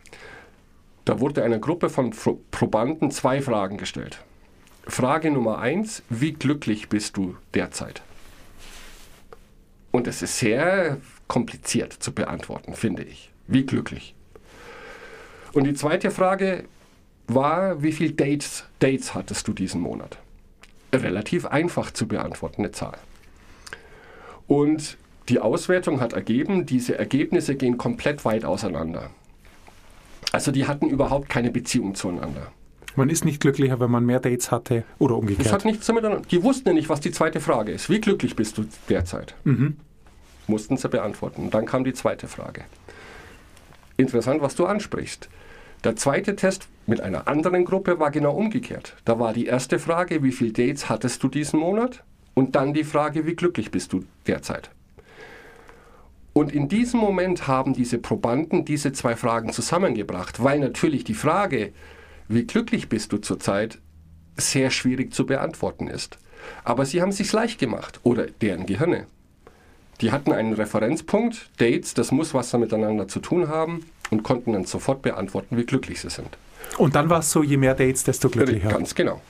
da 1.06 1.20
wurde 1.20 1.44
einer 1.44 1.60
Gruppe 1.60 1.90
von 1.90 2.12
Pro- 2.12 2.40
Probanden 2.52 3.10
zwei 3.10 3.42
Fragen 3.42 3.78
gestellt. 3.78 4.24
Frage 4.88 5.32
Nummer 5.32 5.58
eins, 5.60 6.04
wie 6.10 6.34
glücklich 6.34 6.88
bist 6.90 7.18
du 7.18 7.36
derzeit? 7.56 8.04
Und 9.92 10.08
es 10.08 10.22
ist 10.22 10.38
sehr 10.38 10.98
kompliziert 11.30 11.94
zu 11.94 12.12
beantworten, 12.12 12.74
finde 12.74 13.04
ich. 13.04 13.32
Wie 13.48 13.66
glücklich? 13.66 14.14
Und 15.54 15.64
die 15.64 15.74
zweite 15.74 16.12
Frage 16.12 16.66
war, 17.28 17.82
wie 17.82 17.94
viele 17.94 18.12
Dates, 18.12 18.66
Dates 18.80 19.14
hattest 19.16 19.48
du 19.48 19.54
diesen 19.54 19.80
Monat? 19.80 20.18
Relativ 20.92 21.46
einfach 21.46 21.92
zu 21.92 22.08
beantwortende 22.08 22.72
Zahl. 22.72 22.98
Und 24.48 24.98
die 25.30 25.40
Auswertung 25.40 26.02
hat 26.02 26.14
ergeben, 26.14 26.66
diese 26.66 26.98
Ergebnisse 26.98 27.56
gehen 27.56 27.78
komplett 27.78 28.26
weit 28.26 28.44
auseinander. 28.46 29.12
Also 30.32 30.52
die 30.52 30.68
hatten 30.68 30.90
überhaupt 30.90 31.30
keine 31.30 31.52
Beziehung 31.52 31.96
zueinander. 31.96 32.52
Man 32.96 33.10
ist 33.10 33.24
nicht 33.24 33.40
glücklicher, 33.40 33.80
wenn 33.80 33.92
man 33.92 34.06
mehr 34.06 34.20
Dates 34.20 34.52
hatte 34.52 34.84
oder 34.98 35.14
Das 35.14 35.22
hat 35.24 35.30
umgekehrt. 35.30 35.66
nichts 35.66 35.86
damit 35.86 36.04
an. 36.06 36.24
Die 36.32 36.44
wussten 36.44 36.70
ja 36.70 36.74
nicht, 36.74 36.90
was 36.90 37.00
die 37.00 37.12
zweite 37.12 37.40
Frage 37.40 37.72
ist. 37.72 37.90
Wie 37.90 38.02
glücklich 38.02 38.36
bist 38.36 38.58
du 38.58 38.66
derzeit? 38.90 39.36
Mussten 40.50 40.78
sie 40.78 40.90
beantworten. 40.90 41.44
Und 41.44 41.54
dann 41.54 41.66
kam 41.66 41.84
die 41.84 41.94
zweite 41.94 42.28
Frage. 42.28 42.64
Interessant, 43.98 44.42
was 44.42 44.56
du 44.56 44.66
ansprichst. 44.66 45.30
Der 45.84 45.96
zweite 45.96 46.36
Test 46.36 46.68
mit 46.88 47.00
einer 47.02 47.28
anderen 47.28 47.64
Gruppe 47.64 48.00
war 48.00 48.12
genau 48.12 48.34
umgekehrt. 48.34 48.96
Da 49.06 49.20
war 49.20 49.32
die 49.32 49.46
erste 49.46 49.80
Frage, 49.80 50.24
wie 50.24 50.32
viele 50.32 50.52
Dates 50.52 50.90
hattest 50.90 51.24
du 51.24 51.28
diesen 51.28 51.60
Monat? 51.60 52.04
Und 52.34 52.56
dann 52.56 52.74
die 52.74 52.84
Frage, 52.84 53.26
wie 53.26 53.36
glücklich 53.36 53.72
bist 53.72 53.94
du 53.94 54.04
derzeit? 54.28 54.72
Und 56.34 56.54
in 56.54 56.68
diesem 56.70 57.00
Moment 57.00 57.48
haben 57.48 57.74
diese 57.74 57.98
Probanden 57.98 58.66
diese 58.66 58.92
zwei 58.94 59.16
Fragen 59.16 59.52
zusammengebracht, 59.52 60.44
weil 60.44 60.60
natürlich 60.60 61.04
die 61.04 61.14
Frage, 61.14 61.74
wie 62.28 62.46
glücklich 62.46 62.90
bist 62.90 63.12
du 63.12 63.18
zurzeit, 63.18 63.80
sehr 64.38 64.72
schwierig 64.72 65.14
zu 65.14 65.26
beantworten 65.26 65.88
ist. 65.88 66.18
Aber 66.64 66.86
sie 66.86 67.02
haben 67.02 67.10
es 67.10 67.18
sich 67.18 67.32
leicht 67.34 67.60
gemacht 67.60 68.00
oder 68.04 68.28
deren 68.28 68.66
Gehirne. 68.66 69.08
Die 70.02 70.12
hatten 70.12 70.32
einen 70.32 70.54
Referenzpunkt, 70.54 71.50
Dates, 71.58 71.94
das 71.94 72.12
muss 72.12 72.34
was 72.34 72.54
miteinander 72.54 73.08
zu 73.08 73.20
tun 73.20 73.50
haben 73.50 73.86
und 74.10 74.24
konnten 74.24 74.54
dann 74.54 74.66
sofort 74.66 75.02
beantworten, 75.02 75.58
wie 75.58 75.66
glücklich 75.66 76.00
sie 76.00 76.10
sind. 76.10 76.38
Und 76.78 76.96
dann 76.96 77.10
war 77.10 77.20
es 77.20 77.32
so, 77.32 77.44
je 77.44 77.58
mehr 77.58 77.76
Dates, 77.76 78.04
desto 78.04 78.30
glücklicher. 78.30 78.70
Ganz 78.70 78.96
genau. 78.96 79.22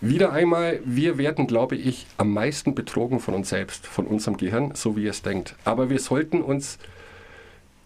Wieder 0.00 0.32
einmal, 0.32 0.80
wir 0.84 1.18
werden, 1.18 1.46
glaube 1.46 1.76
ich, 1.76 2.06
am 2.16 2.32
meisten 2.32 2.74
betrogen 2.74 3.20
von 3.20 3.34
uns 3.34 3.50
selbst, 3.50 3.86
von 3.86 4.06
unserem 4.06 4.36
Gehirn, 4.36 4.72
so 4.74 4.96
wie 4.96 5.06
es 5.06 5.22
denkt. 5.22 5.54
Aber 5.64 5.90
wir 5.90 5.98
sollten 5.98 6.42
uns 6.42 6.78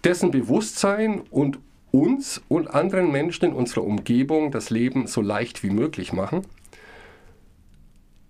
dessen 0.05 0.31
bewusst 0.31 0.79
sein 0.79 1.23
und 1.31 1.59
uns 1.91 2.41
und 2.49 2.69
anderen 2.69 3.13
Menschen 3.13 3.47
in 3.47 3.53
unserer 3.53 3.85
Umgebung 3.85 4.51
das 4.51 4.71
Leben 4.71 5.07
so 5.07 5.21
leicht 5.21 5.63
wie 5.63 5.71
möglich 5.71 6.13
machen. 6.13 6.43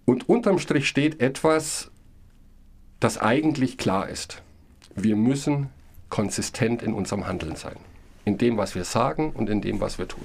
Und 0.05 0.29
unterm 0.29 0.59
Strich 0.59 0.89
steht 0.89 1.21
etwas, 1.21 1.92
das 3.03 3.19
eigentlich 3.19 3.79
klar 3.79 4.09
ist. 4.09 4.43
Wir 4.95 5.17
müssen 5.17 5.71
konsistent 6.09 6.83
in 6.83 6.95
unserem 6.95 7.27
Handeln 7.27 7.57
sein. 7.57 7.77
In 8.25 8.39
dem, 8.39 8.57
was 8.57 8.77
wir 8.77 8.85
sagen 8.85 9.33
und 9.33 9.51
in 9.51 9.61
dem, 9.61 9.81
was 9.81 9.99
wir 9.99 10.07
tun. 10.07 10.25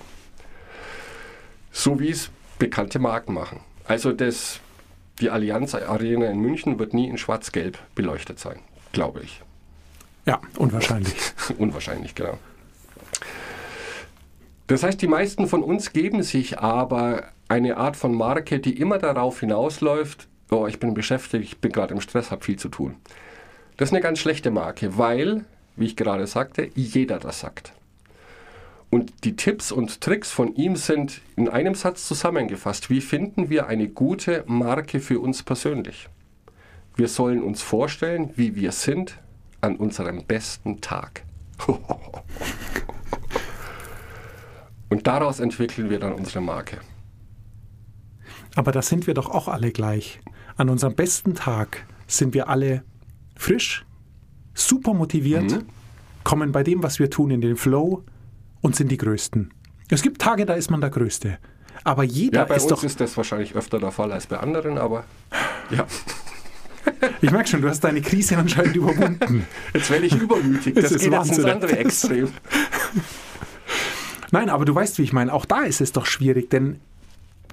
So 1.71 1.99
wie 1.99 2.09
es 2.09 2.29
bekannte 2.59 2.99
Marken 2.99 3.33
machen. 3.33 3.61
Also 3.85 4.11
das, 4.11 4.59
die 5.19 5.31
Allianz 5.31 5.73
Arena 5.73 6.27
in 6.27 6.39
München 6.39 6.77
wird 6.77 6.93
nie 6.93 7.07
in 7.07 7.17
schwarz-gelb 7.17 7.79
beleuchtet 7.95 8.37
sein, 8.37 8.59
glaube 8.91 9.21
ich. 9.21 9.41
Ja, 10.27 10.39
unwahrscheinlich. 10.57 11.15
Unwahrscheinlich, 11.57 12.13
genau. 12.13 12.37
Das 14.67 14.83
heißt, 14.83 15.01
die 15.01 15.07
meisten 15.07 15.47
von 15.47 15.63
uns 15.63 15.93
geben 15.93 16.21
sich 16.21 16.59
aber 16.59 17.29
eine 17.47 17.77
Art 17.77 17.95
von 17.95 18.13
Marke, 18.13 18.59
die 18.59 18.77
immer 18.77 18.97
darauf 18.97 19.39
hinausläuft, 19.39 20.27
oh, 20.51 20.67
ich 20.67 20.79
bin 20.79 20.93
beschäftigt, 20.93 21.43
ich 21.43 21.57
bin 21.59 21.71
gerade 21.71 21.93
im 21.93 22.01
Stress, 22.01 22.31
habe 22.31 22.43
viel 22.43 22.57
zu 22.57 22.69
tun. 22.69 22.95
Das 23.77 23.89
ist 23.89 23.93
eine 23.93 24.01
ganz 24.01 24.19
schlechte 24.19 24.51
Marke, 24.51 24.97
weil, 24.97 25.45
wie 25.75 25.85
ich 25.85 25.95
gerade 25.95 26.25
sagte, 26.27 26.69
jeder 26.75 27.19
das 27.19 27.39
sagt. 27.39 27.73
Und 28.89 29.25
die 29.25 29.35
Tipps 29.35 29.71
und 29.71 30.01
Tricks 30.01 30.31
von 30.31 30.55
ihm 30.55 30.75
sind 30.77 31.21
in 31.35 31.49
einem 31.49 31.75
Satz 31.75 32.07
zusammengefasst. 32.07 32.89
Wie 32.89 33.01
finden 33.01 33.49
wir 33.49 33.67
eine 33.67 33.89
gute 33.89 34.43
Marke 34.47 35.01
für 35.01 35.19
uns 35.19 35.43
persönlich? 35.43 36.07
Wir 36.95 37.09
sollen 37.09 37.43
uns 37.43 37.61
vorstellen, 37.61 38.31
wie 38.37 38.55
wir 38.55 38.71
sind 38.71 39.19
an 39.61 39.75
unserem 39.75 40.23
besten 40.23 40.79
Tag. 40.81 41.23
Und 44.89 45.05
daraus 45.05 45.41
entwickeln 45.41 45.89
wir 45.89 45.99
dann 45.99 46.13
unsere 46.13 46.39
Marke. 46.39 46.79
Aber 48.55 48.71
da 48.71 48.81
sind 48.81 49.05
wir 49.05 49.13
doch 49.13 49.29
auch 49.29 49.49
alle 49.49 49.71
gleich. 49.71 50.19
An 50.57 50.69
unserem 50.69 50.95
besten 50.95 51.35
Tag 51.35 51.85
sind 52.07 52.33
wir 52.33 52.49
alle 52.49 52.83
frisch, 53.35 53.85
super 54.53 54.93
motiviert, 54.93 55.51
Mhm. 55.51 55.65
kommen 56.23 56.51
bei 56.51 56.63
dem, 56.63 56.81
was 56.83 56.99
wir 56.99 57.09
tun, 57.09 57.31
in 57.31 57.41
den 57.41 57.55
Flow 57.57 58.03
und 58.61 58.75
sind 58.75 58.89
die 58.91 58.97
Größten. 58.97 59.53
Es 59.89 60.01
gibt 60.01 60.19
Tage, 60.21 60.45
da 60.45 60.53
ist 60.55 60.69
man 60.71 60.81
der 60.81 60.89
Größte. 60.89 61.37
Aber 61.83 62.03
jeder 62.03 62.39
Ja, 62.39 62.45
bei 62.45 62.55
ist 62.55 62.63
uns 62.63 62.71
doch. 62.71 62.83
ist 62.83 62.99
das 62.99 63.15
wahrscheinlich 63.15 63.55
öfter 63.55 63.79
der 63.79 63.91
Fall 63.91 64.11
als 64.11 64.25
bei 64.27 64.37
anderen, 64.37 64.77
aber 64.77 65.05
ja. 65.69 65.85
Ich 67.21 67.29
merke 67.31 67.47
schon, 67.49 67.61
du 67.61 67.69
hast 67.69 67.81
deine 67.81 68.01
Krise 68.01 68.37
anscheinend 68.37 68.75
überwunden. 68.75 69.45
Jetzt 69.73 69.89
werde 69.91 70.05
ich 70.07 70.15
übermütig. 70.15 70.73
Das, 70.73 70.83
Das 70.85 70.91
ist 70.93 71.01
geht 71.03 71.11
jetzt 71.13 71.37
ins 71.37 71.45
andere 71.45 71.77
Extrem. 71.77 72.29
Nein, 74.31 74.49
aber 74.49 74.65
du 74.65 74.73
weißt, 74.73 74.97
wie 74.97 75.03
ich 75.03 75.13
meine. 75.13 75.31
Auch 75.33 75.45
da 75.45 75.61
ist 75.61 75.81
es 75.81 75.91
doch 75.91 76.05
schwierig, 76.05 76.49
denn 76.49 76.79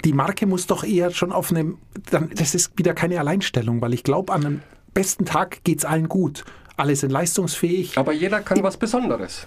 die 0.03 0.13
Marke 0.13 0.47
muss 0.47 0.67
doch 0.67 0.85
eher 0.85 1.11
schon 1.11 1.33
auf 1.33 1.51
einem. 1.51 1.79
Dann, 2.11 2.31
das 2.35 2.55
ist 2.55 2.79
wieder 2.79 2.95
keine 2.95 3.19
Alleinstellung, 3.21 3.81
weil 3.81 3.95
ich 3.95 4.03
glaube, 4.03 4.33
an 4.33 4.45
einem 4.45 4.63
besten 4.93 5.25
Tag 5.25 5.63
geht 5.65 5.79
es 5.79 5.85
allen 5.85 6.09
gut. 6.09 6.45
Alle 6.77 6.97
sind 6.97 7.11
leistungsfähig. 7.11 7.97
Aber 7.99 8.13
jeder 8.13 8.41
kann 8.41 8.63
was 8.63 8.77
Besonderes. 8.77 9.47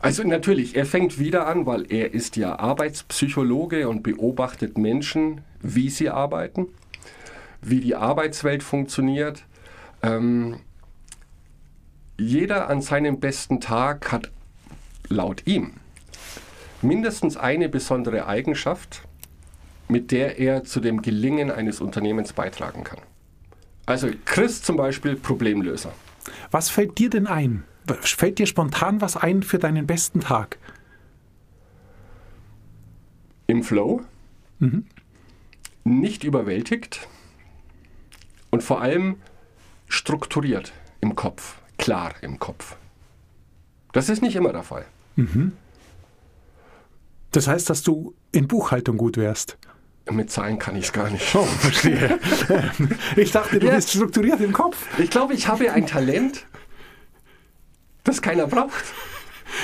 Also 0.00 0.22
natürlich, 0.22 0.76
er 0.76 0.86
fängt 0.86 1.18
wieder 1.18 1.46
an, 1.46 1.66
weil 1.66 1.90
er 1.90 2.12
ist 2.12 2.36
ja 2.36 2.58
Arbeitspsychologe 2.58 3.88
und 3.88 4.02
beobachtet 4.02 4.76
Menschen, 4.76 5.40
wie 5.60 5.88
sie 5.88 6.10
arbeiten, 6.10 6.68
wie 7.62 7.80
die 7.80 7.94
Arbeitswelt 7.94 8.62
funktioniert. 8.62 9.44
Ähm, 10.02 10.60
jeder 12.18 12.68
an 12.68 12.82
seinem 12.82 13.18
besten 13.18 13.60
Tag 13.60 14.12
hat 14.12 14.30
laut 15.08 15.46
ihm 15.46 15.72
mindestens 16.84 17.36
eine 17.36 17.68
besondere 17.68 18.26
Eigenschaft, 18.26 19.02
mit 19.88 20.12
der 20.12 20.38
er 20.38 20.64
zu 20.64 20.80
dem 20.80 21.02
Gelingen 21.02 21.50
eines 21.50 21.80
Unternehmens 21.80 22.32
beitragen 22.32 22.84
kann. 22.84 23.00
Also 23.86 24.08
Chris 24.24 24.62
zum 24.62 24.76
Beispiel 24.76 25.16
Problemlöser. 25.16 25.92
Was 26.50 26.70
fällt 26.70 26.98
dir 26.98 27.10
denn 27.10 27.26
ein? 27.26 27.64
Fällt 28.00 28.38
dir 28.38 28.46
spontan 28.46 29.00
was 29.00 29.16
ein 29.16 29.42
für 29.42 29.58
deinen 29.58 29.86
besten 29.86 30.20
Tag? 30.20 30.58
im 33.46 33.62
Flow, 33.62 34.02
nicht 35.84 36.24
überwältigt 36.24 37.08
und 38.50 38.62
vor 38.62 38.80
allem 38.80 39.16
strukturiert 39.86 40.72
im 41.00 41.14
Kopf, 41.14 41.60
klar 41.78 42.14
im 42.22 42.38
Kopf. 42.38 42.76
Das 43.92 44.08
ist 44.08 44.22
nicht 44.22 44.36
immer 44.36 44.52
der 44.52 44.62
Fall. 44.62 44.86
Das 47.34 47.48
heißt, 47.48 47.68
dass 47.68 47.82
du 47.82 48.14
in 48.30 48.46
Buchhaltung 48.46 48.96
gut 48.96 49.16
wärst. 49.16 49.58
Mit 50.08 50.30
Zahlen 50.30 50.58
kann 50.60 50.76
ich 50.76 50.84
es 50.84 50.92
gar 50.92 51.10
nicht. 51.10 51.34
Oh, 51.34 51.42
verstehe. 51.42 52.20
ich 53.16 53.32
dachte, 53.32 53.58
du 53.58 53.66
Ja. 53.66 53.74
bist 53.74 53.90
strukturiert 53.90 54.40
im 54.40 54.52
Kopf. 54.52 54.76
Ich 54.98 55.10
glaube, 55.10 55.34
ich 55.34 55.48
habe 55.48 55.72
ein 55.72 55.86
Talent, 55.86 56.46
das 58.04 58.22
keiner 58.22 58.46
braucht. 58.46 58.84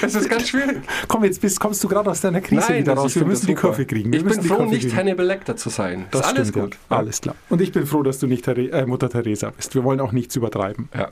Das 0.00 0.14
ist 0.16 0.28
ganz 0.28 0.48
schwierig. 0.48 0.83
Komm, 1.06 1.24
jetzt 1.24 1.40
bist, 1.40 1.61
kommst 1.61 1.85
du 1.85 1.88
gerade 1.88 2.11
aus 2.11 2.20
deiner 2.22 2.40
Krise 2.40 2.74
wieder 2.74 2.94
das 2.94 3.04
raus. 3.04 3.16
Wir 3.16 3.24
müssen 3.24 3.46
die. 3.46 3.54
Kurve 3.54 3.87
kriegen. 3.87 4.12
Wir 4.12 4.18
Ich 4.20 4.24
bin 4.24 4.42
froh, 4.42 4.64
nicht 4.64 4.83
kriegen. 4.83 4.96
Hannibal 4.96 5.26
Lecter 5.26 5.56
zu 5.56 5.68
sein. 5.68 6.06
Das, 6.11 6.22
ist 6.22 6.26
alles 6.26 6.52
gut. 6.52 6.76
Ja. 6.90 6.96
Alles 6.96 7.20
klar. 7.20 7.37
Und 7.48 7.61
ich 7.61 7.70
bin 7.70 7.87
froh, 7.87 8.02
dass 8.02 8.18
du 8.18 8.26
nicht 8.26 8.46
äh, 8.48 8.87
Mutter 8.87 9.11
Teresa 9.11 9.50
bist. 9.50 9.74
Wir 9.74 9.85
wollen 9.85 10.00
auch 10.00 10.12
nichts 10.12 10.35
übertreiben. 10.35 10.88
Ja. 10.96 11.11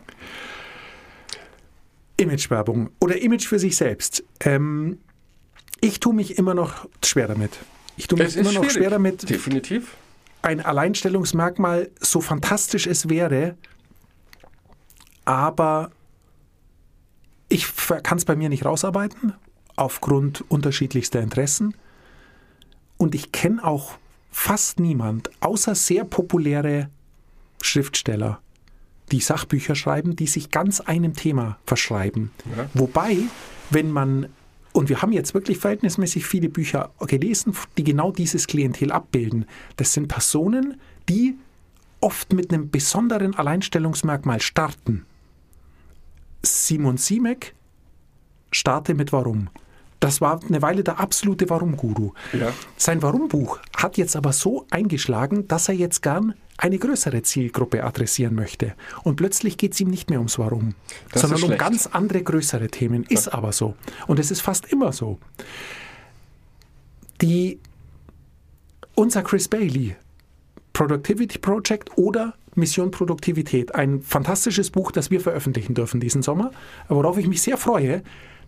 Imagewerbung 2.17 2.91
oder 3.01 3.21
Image 3.21 3.47
für 3.47 3.59
sich 3.59 3.77
selbst. 3.77 4.25
Ähm, 4.41 4.99
ich 5.81 6.01
tue 6.01 6.15
mich 6.15 6.39
immer 6.39 6.55
noch 6.55 6.89
schwer 7.05 7.29
damit. 7.29 7.53
Ich 7.97 8.07
tue 8.07 8.19
mich 8.19 8.29
Es 8.29 8.37
immer 8.37 8.51
ist 8.51 8.55
noch 8.57 8.71
schwer 8.71 8.91
damit, 8.91 9.29
Definitiv. 9.29 9.97
ein 10.43 10.61
Alleinstellungsmerkmal, 10.61 11.91
so 12.01 12.21
fantastisch 12.21 12.87
es 12.87 13.09
wäre, 13.09 13.57
aber 15.25 15.91
ich 17.49 17.67
kann 18.03 18.19
es 18.19 18.25
bei 18.25 18.37
mir 18.37 18.49
nicht 18.49 18.65
rausarbeiten, 18.65 19.35
aufgrund 19.77 20.45
unterschiedlichster 20.51 21.21
Interessen. 21.21 21.75
Und 22.97 23.15
ich 23.15 23.33
kenne 23.33 23.65
auch 23.65 23.99
fast 24.31 24.81
niemand, 24.81 25.31
außer 25.41 25.75
sehr 25.75 26.05
populäre 26.05 26.91
Schriftsteller, 27.63 28.41
die 29.11 29.21
Sachbücher 29.21 29.75
schreiben, 29.75 30.17
die 30.17 30.27
sich 30.27 30.51
ganz 30.51 30.81
einem 30.81 31.15
Thema 31.15 31.59
verschreiben. 31.65 32.31
Ja. 32.57 32.69
Wobei, 32.75 33.17
wenn 33.71 33.91
man, 33.91 34.29
und 34.73 34.89
wir 34.89 35.03
haben 35.03 35.13
jetzt 35.13 35.35
wirklich 35.35 35.59
verhältnismäßig 35.59 36.27
viele 36.27 36.49
Bücher 36.49 36.91
gelesen, 37.01 37.55
die 37.77 37.85
genau 37.85 38.13
dieses 38.13 38.47
Klientel 38.47 38.93
abbilden. 38.93 39.47
Das 39.77 39.93
sind 39.93 40.09
Personen, 40.09 40.81
die 41.09 41.37
oft 42.01 42.33
mit 42.33 42.53
einem 42.53 42.71
besonderen 42.71 43.35
Alleinstellungsmerkmal 43.35 44.41
starten. 44.41 45.05
Simon 46.43 46.97
Simek 46.97 47.55
starte 48.53 48.95
mit 48.95 49.13
Warum. 49.13 49.49
Das 50.01 50.21
war 50.21 50.41
eine 50.47 50.63
Weile 50.63 50.85
der 50.85 51.01
absolute 51.01 51.51
Warum-Guru. 51.51 52.13
Ja. 52.33 52.53
Sein 52.77 53.03
Warum-Buch 53.03 53.59
hat 53.77 53.97
jetzt 53.97 54.15
aber 54.15 54.33
so 54.33 54.65
eingeschlagen, 54.71 55.49
dass 55.49 55.69
er 55.69 55.75
jetzt 55.75 56.03
gern 56.03 56.35
eine 56.59 56.79
größere 56.79 57.23
Zielgruppe 57.23 57.85
adressieren 57.85 58.35
möchte. 58.35 58.75
Und 59.05 59.17
plötzlich 59.17 59.57
geht 59.57 59.73
es 59.73 59.81
ihm 59.81 59.89
nicht 59.89 60.11
mehr 60.11 60.19
ums 60.19 60.39
Warum, 60.39 60.75
Das 61.13 61.23
sondern 61.23 61.43
um 61.45 61.57
ganz 61.57 61.87
andere, 61.87 62.23
größere 62.23 62.69
Themen. 62.69 63.05
Ist 63.05 63.29
aber 63.29 63.53
so. 63.53 63.75
Und 64.07 64.19
es 64.19 64.31
ist 64.31 64.43
fast 64.43 64.71
immer 64.71 64.93
so. 64.93 65.19
Die, 67.23 67.59
unser 68.95 69.23
Chris 69.23 69.49
Bailey, 69.49 69.97
Productivity 70.73 71.39
Project 71.39 71.97
oder 71.97 72.35
Mission 72.55 72.91
Produktivität. 72.91 73.75
Ein 73.75 74.03
fantastisches 74.03 74.71
Buch, 74.71 74.91
das 74.91 75.11
wir 75.11 75.21
veröffentlichen 75.21 75.75
dürfen 75.75 76.01
diesen 76.01 76.23
Sommer, 76.23 76.51
worauf 76.89 77.19
ich 77.19 77.29
mich 77.29 77.41
sehr 77.41 77.57
freue. 77.57 78.03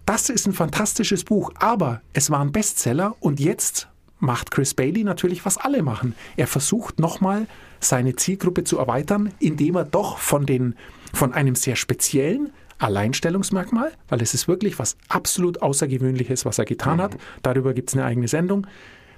Das 0.04 0.28
ist 0.28 0.46
ein 0.46 0.52
fantastisches 0.52 1.24
Buch, 1.24 1.52
aber 1.56 2.02
es 2.12 2.30
war 2.30 2.40
ein 2.40 2.50
Bestseller 2.50 3.14
und 3.20 3.38
jetzt 3.38 3.88
macht 4.18 4.50
Chris 4.50 4.74
Bailey 4.74 5.04
natürlich, 5.04 5.44
was 5.44 5.56
alle 5.56 5.82
machen. 5.82 6.14
Er 6.36 6.48
versucht 6.48 6.98
nochmal 6.98 7.46
seine 7.80 8.16
Zielgruppe 8.16 8.64
zu 8.64 8.78
erweitern, 8.78 9.32
indem 9.40 9.76
er 9.76 9.84
doch 9.84 10.18
von, 10.18 10.46
den, 10.46 10.74
von 11.12 11.32
einem 11.32 11.54
sehr 11.54 11.76
speziellen 11.76 12.52
Alleinstellungsmerkmal, 12.78 13.92
weil 14.08 14.22
es 14.22 14.34
ist 14.34 14.48
wirklich 14.48 14.78
was 14.78 14.96
absolut 15.08 15.62
Außergewöhnliches, 15.62 16.44
was 16.44 16.58
er 16.58 16.64
getan 16.64 17.00
hat, 17.00 17.16
darüber 17.42 17.74
gibt 17.74 17.90
es 17.90 17.96
eine 17.96 18.04
eigene 18.04 18.28
Sendung, 18.28 18.66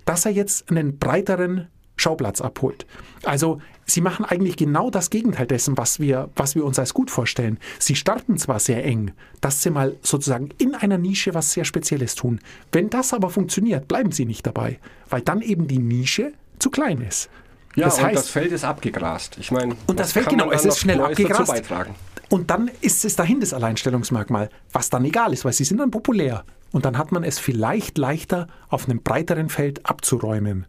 dass 0.05 0.27
er 0.27 0.33
jetzt 0.33 0.69
einen 0.71 0.99
breiteren 0.99 1.69
Schauplatz 1.97 2.41
abholt. 2.41 2.87
Also 3.23 3.61
sie 3.85 4.01
machen 4.01 4.25
eigentlich 4.25 4.57
genau 4.57 4.91
das 4.91 5.11
Gegenteil 5.11 5.47
dessen, 5.47 5.77
was 5.77 6.01
wir, 6.01 6.31
was 6.35 6.55
wir 6.55 6.65
uns 6.65 6.79
als 6.79 6.95
gut 6.95 7.11
vorstellen. 7.11 7.59
Sie 7.79 7.95
starten 7.95 8.39
zwar 8.39 8.59
sehr 8.59 8.85
eng, 8.85 9.13
dass 9.41 9.63
sie 9.63 9.71
mal 9.71 9.97
sozusagen 10.03 10.49
in 10.59 10.75
einer 10.75 10.99
Nische 10.99 11.35
was 11.35 11.53
sehr 11.53 11.65
Spezielles 11.65 12.15
tun. 12.15 12.41
Wenn 12.73 12.91
das 12.91 13.13
aber 13.13 13.31
funktioniert, 13.31 13.87
bleiben 13.87 14.11
sie 14.11 14.25
nicht 14.25 14.47
dabei, 14.47 14.79
weil 15.09 15.21
dann 15.21 15.43
eben 15.43 15.69
die 15.69 15.79
Nische 15.79 16.33
zu 16.59 16.71
klein 16.71 17.03
ist. 17.03 17.29
Ja, 17.75 17.87
das 17.87 17.99
und 17.99 18.05
heißt, 18.05 18.17
das 18.17 18.29
Feld 18.29 18.53
ist 18.53 18.65
abgegrast. 18.65 19.39
Ich 19.39 19.51
meine, 19.51 19.77
und 19.87 19.99
das 19.99 20.13
Feld, 20.13 20.29
genau, 20.29 20.51
es 20.51 20.65
ist 20.65 20.79
schnell 20.79 20.97
Neues 20.97 21.11
abgegrast. 21.11 21.51
beitragen? 21.51 21.95
Und 22.29 22.51
dann 22.51 22.71
ist 22.81 23.05
es 23.05 23.17
dahin 23.17 23.41
das 23.41 23.53
Alleinstellungsmerkmal, 23.53 24.49
was 24.73 24.91
dann 24.91 25.05
egal 25.05 25.33
ist, 25.33 25.45
weil 25.45 25.53
sie 25.53 25.65
sind 25.65 25.79
dann 25.79 25.91
populär. 25.91 26.45
Und 26.71 26.85
dann 26.87 26.97
hat 26.97 27.13
man 27.13 27.25
es 27.25 27.39
vielleicht 27.39 27.99
leichter, 27.99 28.47
auf 28.69 28.89
einem 28.89 29.03
breiteren 29.03 29.49
Feld 29.51 29.85
abzuräumen. 29.85 30.67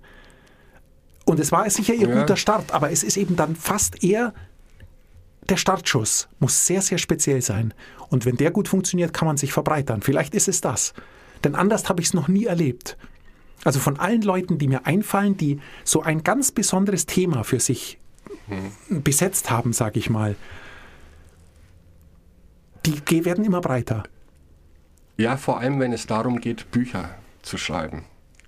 Und 1.25 1.39
es 1.39 1.51
war 1.53 1.69
sicher 1.69 1.93
ihr 1.93 2.09
Ja. 2.09 2.19
guter 2.19 2.35
Start, 2.35 2.73
aber 2.73 2.91
es 2.91 3.03
ist 3.03 3.15
eben 3.15 3.37
dann 3.37 3.55
fast 3.55 4.03
eher 4.03 4.33
der 5.49 5.57
Startschuss. 5.57 6.27
Muss 6.39 6.65
sehr, 6.65 6.81
sehr 6.81 6.97
speziell 6.97 7.41
sein. 7.41 7.73
Und 8.09 8.25
wenn 8.25 8.35
der 8.35 8.51
gut 8.51 8.67
funktioniert, 8.67 9.13
kann 9.13 9.25
man 9.25 9.37
sich 9.37 9.53
verbreitern. 9.53 10.01
Vielleicht 10.01 10.35
ist 10.35 10.47
es 10.49 10.61
das. 10.61 10.93
Denn 11.43 11.55
anders 11.55 11.87
habe 11.89 12.01
ich 12.01 12.07
es 12.07 12.13
noch 12.13 12.27
nie 12.27 12.45
erlebt. 12.45 12.97
Also 13.63 13.79
von 13.79 13.99
allen 13.99 14.21
Leuten, 14.21 14.57
die 14.57 14.67
mir 14.67 14.85
einfallen, 14.85 15.37
die 15.37 15.59
so 15.83 16.01
ein 16.01 16.23
ganz 16.23 16.51
besonderes 16.51 17.05
Thema 17.05 17.43
für 17.43 17.59
sich 17.59 17.97
besetzt 18.89 19.49
haben, 19.49 19.73
sage 19.73 19.99
ich 19.99 20.09
mal, 20.09 20.35
die 22.85 23.25
werden 23.25 23.45
immer 23.45 23.61
breiter. 23.61 24.03
Ja, 25.17 25.37
vor 25.37 25.59
allem, 25.59 25.79
wenn 25.79 25.93
es 25.93 26.07
darum 26.07 26.41
geht, 26.41 26.71
Bücher 26.71 27.09
zu 27.41 27.57
schreiben. 27.57 28.05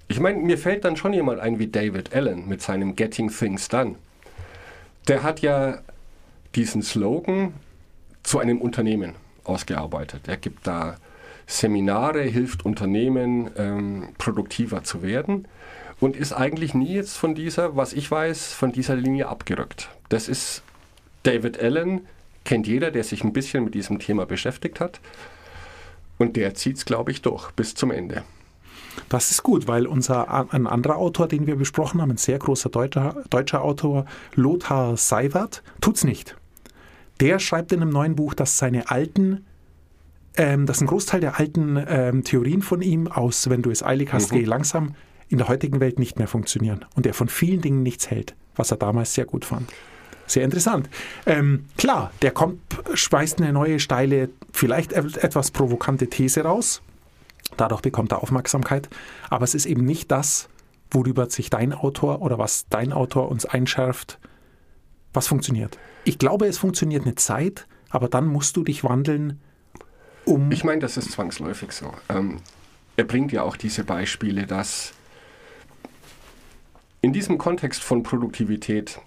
Ich 0.08 0.20
meine, 0.20 0.40
mir 0.40 0.58
fällt 0.58 0.84
dann 0.84 0.98
schon 0.98 1.14
jemand 1.14 1.40
ein 1.40 1.60
wie 1.60 1.68
David 1.68 2.14
Allen 2.14 2.48
mit 2.48 2.62
seinem 2.62 2.96
Getting 2.96 3.30
Things 3.30 3.70
Done. 3.70 3.96
Der 5.08 5.24
hat 5.24 5.42
ja 5.42 5.80
diesen 6.56 6.82
Slogan 6.82 7.54
zu 8.24 8.40
einem 8.40 8.62
Unternehmen 8.62 9.14
ausgearbeitet. 9.44 10.28
Er 10.28 10.38
gibt 10.38 10.68
da 10.68 10.98
Seminare, 11.48 12.22
hilft 12.24 12.66
Unternehmen, 12.66 13.52
ähm, 13.58 14.10
produktiver 14.18 14.84
zu 14.84 15.04
werden 15.04 15.48
und 16.00 16.16
ist 16.16 16.34
eigentlich 16.34 16.74
nie 16.74 16.94
jetzt 16.94 17.18
von 17.18 17.36
dieser, 17.36 17.76
was 17.76 17.94
ich 17.94 18.10
weiß, 18.10 18.54
von 18.54 18.72
dieser 18.72 18.96
Linie 18.96 19.28
abgerückt. 19.28 19.90
Das 20.10 20.28
ist 20.28 20.64
David 21.24 21.60
Allen, 21.60 22.02
kennt 22.44 22.68
jeder, 22.68 22.92
der 22.92 23.04
sich 23.04 23.24
ein 23.24 23.34
bisschen 23.34 23.64
mit 23.64 23.74
diesem 23.74 24.00
Thema 24.00 24.26
beschäftigt 24.26 24.80
hat. 24.80 25.00
Und 26.18 26.38
der 26.38 26.54
zieht 26.54 26.78
es, 26.78 26.86
glaube 26.86 27.12
ich, 27.12 27.22
durch 27.22 27.52
bis 27.52 27.76
zum 27.76 27.92
Ende. 27.92 28.24
Das 29.10 29.32
ist 29.32 29.44
gut, 29.44 29.68
weil 29.68 29.88
unser 29.88 30.54
ein 30.54 30.68
anderer 30.68 30.96
Autor, 30.96 31.28
den 31.28 31.48
wir 31.48 31.58
besprochen 31.58 32.02
haben, 32.02 32.12
ein 32.12 32.18
sehr 32.18 32.40
großer 32.40 32.70
deutscher, 32.70 33.24
deutscher 33.30 33.62
Autor, 33.62 34.06
Lothar 34.36 34.96
Seiwert, 34.96 35.64
tut's 35.82 36.06
nicht. 36.06 36.38
Der 37.20 37.40
schreibt 37.40 37.72
in 37.72 37.82
einem 37.82 37.92
neuen 37.92 38.16
Buch, 38.16 38.34
dass 38.34 38.58
seine 38.58 38.90
alten, 38.90 39.46
ähm, 40.38 40.66
dass 40.66 40.82
ein 40.82 40.88
Großteil 40.88 41.22
der 41.22 41.40
alten 41.40 41.84
ähm, 41.88 42.24
Theorien 42.24 42.62
von 42.62 42.82
ihm 42.82 43.08
aus, 43.08 43.50
wenn 43.50 43.62
du 43.62 43.72
es 43.72 43.84
eilig 43.84 44.14
hast, 44.14 44.32
geh 44.32 44.44
langsam, 44.44 44.96
in 45.30 45.38
der 45.38 45.48
heutigen 45.48 45.80
Welt 45.80 46.00
nicht 46.00 46.18
mehr 46.18 46.28
funktionieren. 46.28 46.86
Und 46.96 47.06
er 47.06 47.14
von 47.14 47.28
vielen 47.28 47.62
Dingen 47.62 47.84
nichts 47.84 48.10
hält, 48.10 48.36
was 48.56 48.72
er 48.72 48.78
damals 48.78 49.14
sehr 49.14 49.26
gut 49.26 49.46
fand. 49.46 49.72
Sehr 50.28 50.44
interessant. 50.44 50.90
Ähm, 51.26 51.66
klar, 51.78 52.12
der 52.22 52.32
kommt, 52.32 52.60
schmeißt 52.94 53.42
eine 53.42 53.54
neue, 53.54 53.80
steile, 53.80 54.30
vielleicht 54.52 54.94
etwas 54.94 55.52
provokante 55.52 56.08
These 56.08 56.42
raus. 56.42 56.82
Dadurch 57.58 57.82
bekommt 57.82 58.12
er 58.12 58.24
Aufmerksamkeit. 58.24 58.90
Aber 59.30 59.44
es 59.44 59.54
ist 59.54 59.66
eben 59.66 59.86
nicht 59.86 60.12
das, 60.12 60.50
worüber 60.90 61.30
sich 61.30 61.50
dein 61.50 61.74
Autor 61.74 62.22
oder 62.22 62.40
was 62.40 62.68
dein 62.70 62.92
Autor 62.92 63.30
uns 63.30 63.46
einschärft, 63.46 64.20
was 65.14 65.28
funktioniert. 65.28 65.78
Ich 66.06 66.18
glaube, 66.18 66.48
es 66.48 66.58
funktioniert 66.58 67.04
eine 67.04 67.16
Zeit, 67.16 67.68
aber 67.90 68.10
dann 68.10 68.28
musst 68.28 68.58
du 68.58 68.64
dich 68.64 68.84
wandeln, 68.84 69.40
um. 70.26 70.52
Ich 70.52 70.64
meine, 70.64 70.80
das 70.80 70.98
ist 70.98 71.12
zwangsläufig 71.12 71.72
so. 71.72 71.94
Ähm, 72.10 72.42
er 72.98 73.04
bringt 73.04 73.32
ja 73.32 73.44
auch 73.44 73.58
diese 73.58 73.84
Beispiele, 73.84 74.46
dass 74.46 74.94
in 77.02 77.14
diesem 77.14 77.38
Kontext 77.38 77.84
von 77.84 78.04
Produktivität, 78.04 79.00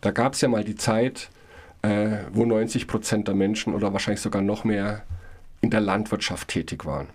da 0.00 0.10
gab 0.10 0.34
es 0.34 0.40
ja 0.40 0.48
mal 0.48 0.64
die 0.64 0.76
Zeit, 0.76 1.30
äh, 1.82 2.18
wo 2.32 2.44
90 2.44 2.86
Prozent 2.86 3.28
der 3.28 3.34
Menschen 3.34 3.74
oder 3.74 3.92
wahrscheinlich 3.92 4.22
sogar 4.22 4.42
noch 4.42 4.64
mehr 4.64 5.04
in 5.60 5.70
der 5.70 5.80
Landwirtschaft 5.80 6.48
tätig 6.48 6.84
waren. 6.84 7.08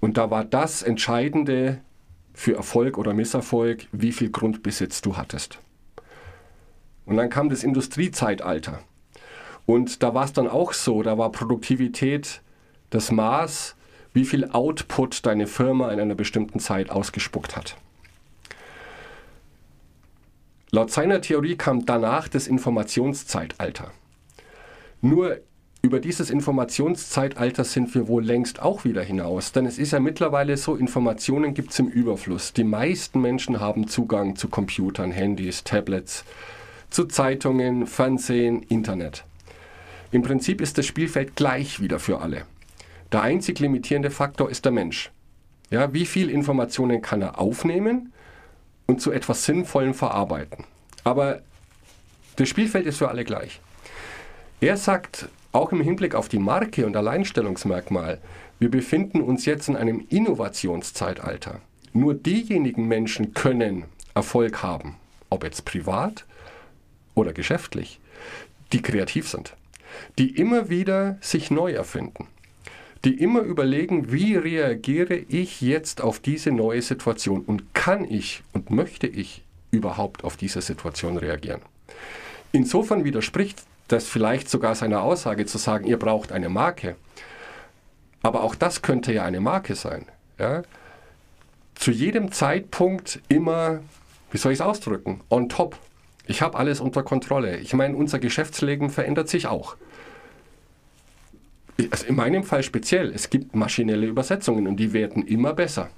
Und 0.00 0.18
da 0.18 0.30
war 0.30 0.44
das 0.44 0.82
Entscheidende 0.82 1.80
für 2.34 2.56
Erfolg 2.56 2.98
oder 2.98 3.14
Misserfolg, 3.14 3.86
wie 3.92 4.12
viel 4.12 4.30
Grundbesitz 4.30 5.00
du 5.00 5.16
hattest. 5.16 5.60
Und 7.06 7.16
dann 7.16 7.30
kam 7.30 7.48
das 7.48 7.64
Industriezeitalter. 7.64 8.80
Und 9.66 10.02
da 10.02 10.14
war 10.14 10.24
es 10.24 10.32
dann 10.32 10.48
auch 10.48 10.72
so, 10.72 11.02
da 11.02 11.16
war 11.16 11.32
Produktivität 11.32 12.42
das 12.94 13.10
Maß, 13.10 13.74
wie 14.12 14.24
viel 14.24 14.46
Output 14.50 15.26
deine 15.26 15.46
Firma 15.46 15.90
in 15.90 16.00
einer 16.00 16.14
bestimmten 16.14 16.60
Zeit 16.60 16.90
ausgespuckt 16.90 17.56
hat. 17.56 17.76
Laut 20.70 20.90
seiner 20.90 21.20
Theorie 21.20 21.56
kam 21.56 21.86
danach 21.86 22.28
das 22.28 22.46
Informationszeitalter. 22.46 23.90
Nur 25.00 25.38
über 25.82 26.00
dieses 26.00 26.30
Informationszeitalter 26.30 27.62
sind 27.64 27.94
wir 27.94 28.08
wohl 28.08 28.24
längst 28.24 28.62
auch 28.62 28.84
wieder 28.84 29.02
hinaus, 29.02 29.52
denn 29.52 29.66
es 29.66 29.78
ist 29.78 29.92
ja 29.92 30.00
mittlerweile 30.00 30.56
so, 30.56 30.76
Informationen 30.76 31.52
gibt 31.52 31.72
es 31.72 31.78
im 31.78 31.88
Überfluss. 31.88 32.54
Die 32.54 32.64
meisten 32.64 33.20
Menschen 33.20 33.60
haben 33.60 33.86
Zugang 33.86 34.36
zu 34.36 34.48
Computern, 34.48 35.10
Handys, 35.10 35.62
Tablets, 35.62 36.24
zu 36.90 37.04
Zeitungen, 37.04 37.86
Fernsehen, 37.86 38.62
Internet. 38.62 39.24
Im 40.10 40.22
Prinzip 40.22 40.60
ist 40.60 40.78
das 40.78 40.86
Spielfeld 40.86 41.36
gleich 41.36 41.80
wieder 41.80 41.98
für 41.98 42.20
alle. 42.20 42.46
Der 43.12 43.22
einzig 43.22 43.60
limitierende 43.60 44.10
Faktor 44.10 44.50
ist 44.50 44.64
der 44.64 44.72
Mensch. 44.72 45.10
Ja, 45.70 45.92
wie 45.92 46.06
viel 46.06 46.30
Informationen 46.30 47.02
kann 47.02 47.22
er 47.22 47.38
aufnehmen 47.38 48.12
und 48.86 49.00
zu 49.00 49.12
etwas 49.12 49.44
Sinnvollem 49.44 49.94
verarbeiten? 49.94 50.64
Aber 51.04 51.42
das 52.36 52.48
Spielfeld 52.48 52.86
ist 52.86 52.98
für 52.98 53.08
alle 53.08 53.24
gleich. 53.24 53.60
Er 54.60 54.76
sagt, 54.76 55.28
auch 55.52 55.72
im 55.72 55.80
Hinblick 55.80 56.14
auf 56.14 56.28
die 56.28 56.38
Marke 56.38 56.86
und 56.86 56.96
Alleinstellungsmerkmal, 56.96 58.20
wir 58.58 58.70
befinden 58.70 59.20
uns 59.20 59.44
jetzt 59.44 59.68
in 59.68 59.76
einem 59.76 60.04
Innovationszeitalter. 60.08 61.60
Nur 61.92 62.14
diejenigen 62.14 62.88
Menschen 62.88 63.34
können 63.34 63.84
Erfolg 64.14 64.62
haben, 64.62 64.96
ob 65.30 65.44
jetzt 65.44 65.64
privat 65.64 66.24
oder 67.14 67.32
geschäftlich, 67.32 68.00
die 68.72 68.82
kreativ 68.82 69.28
sind, 69.28 69.54
die 70.18 70.36
immer 70.36 70.68
wieder 70.68 71.18
sich 71.20 71.50
neu 71.50 71.72
erfinden, 71.72 72.26
die 73.04 73.20
immer 73.20 73.40
überlegen, 73.40 74.12
wie 74.12 74.36
reagiere 74.36 75.14
ich 75.14 75.60
jetzt 75.60 76.00
auf 76.00 76.20
diese 76.20 76.50
neue 76.50 76.80
Situation 76.80 77.42
und 77.42 77.74
kann 77.74 78.04
ich 78.04 78.42
und 78.52 78.70
möchte 78.70 79.06
ich 79.06 79.44
überhaupt 79.70 80.24
auf 80.24 80.36
diese 80.36 80.62
Situation 80.62 81.18
reagieren. 81.18 81.60
Insofern 82.52 83.04
widerspricht 83.04 83.62
das 83.88 84.06
vielleicht 84.06 84.48
sogar 84.48 84.74
seiner 84.74 85.02
Aussage 85.02 85.44
zu 85.44 85.58
sagen, 85.58 85.86
ihr 85.86 85.98
braucht 85.98 86.32
eine 86.32 86.48
Marke. 86.48 86.96
Aber 88.22 88.42
auch 88.42 88.54
das 88.54 88.80
könnte 88.80 89.12
ja 89.12 89.24
eine 89.24 89.40
Marke 89.40 89.74
sein. 89.74 90.06
Ja? 90.38 90.62
Zu 91.74 91.90
jedem 91.90 92.32
Zeitpunkt 92.32 93.20
immer, 93.28 93.80
wie 94.30 94.38
soll 94.38 94.52
ich 94.52 94.60
es 94.60 94.64
ausdrücken, 94.64 95.20
on 95.28 95.48
top. 95.50 95.78
Ich 96.26 96.40
habe 96.40 96.56
alles 96.56 96.80
unter 96.80 97.02
Kontrolle. 97.02 97.58
Ich 97.58 97.74
meine, 97.74 97.96
unser 97.96 98.18
Geschäftsleben 98.18 98.88
verändert 98.88 99.28
sich 99.28 99.46
auch. 99.46 99.76
Also 101.90 102.06
in 102.06 102.16
meinem 102.16 102.44
Fall 102.44 102.62
speziell, 102.62 103.12
es 103.12 103.30
gibt 103.30 103.54
maschinelle 103.54 104.06
Übersetzungen 104.06 104.66
und 104.66 104.76
die 104.76 104.92
werden 104.92 105.26
immer 105.26 105.54
besser. 105.54 105.90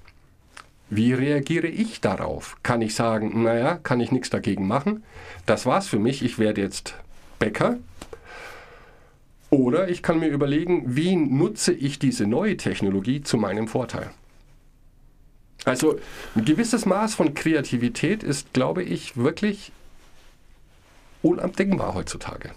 Wie 0.89 1.13
reagiere 1.13 1.67
ich 1.67 2.01
darauf? 2.01 2.57
Kann 2.63 2.81
ich 2.81 2.95
sagen, 2.95 3.43
naja, 3.43 3.79
kann 3.83 4.01
ich 4.01 4.13
nichts 4.13 4.31
dagegen 4.31 4.67
machen? 4.67 5.03
Das 5.45 5.67
war's 5.67 5.89
für 5.89 5.99
mich, 5.99 6.25
ich 6.25 6.39
werde 6.39 6.61
jetzt 6.61 6.95
Bäcker. 7.39 7.79
Oder 9.51 9.89
ich 9.89 10.03
kann 10.03 10.21
mir 10.21 10.29
überlegen, 10.29 10.97
wie 10.97 11.17
nutze 11.17 11.73
ich 11.73 11.99
diese 11.99 12.27
neue 12.27 12.57
Technologie 12.57 13.23
zu 13.23 13.37
meinem 13.37 13.69
Vorteil? 13.69 14.11
Also 15.65 15.99
ein 16.37 16.45
gewisses 16.45 16.87
Maß 16.87 17.15
von 17.15 17.35
Kreativität 17.35 18.23
ist, 18.23 18.53
glaube 18.53 18.83
ich, 18.83 19.17
wirklich 19.17 19.73
unabdingbar 21.23 21.95
heutzutage. 21.95 22.53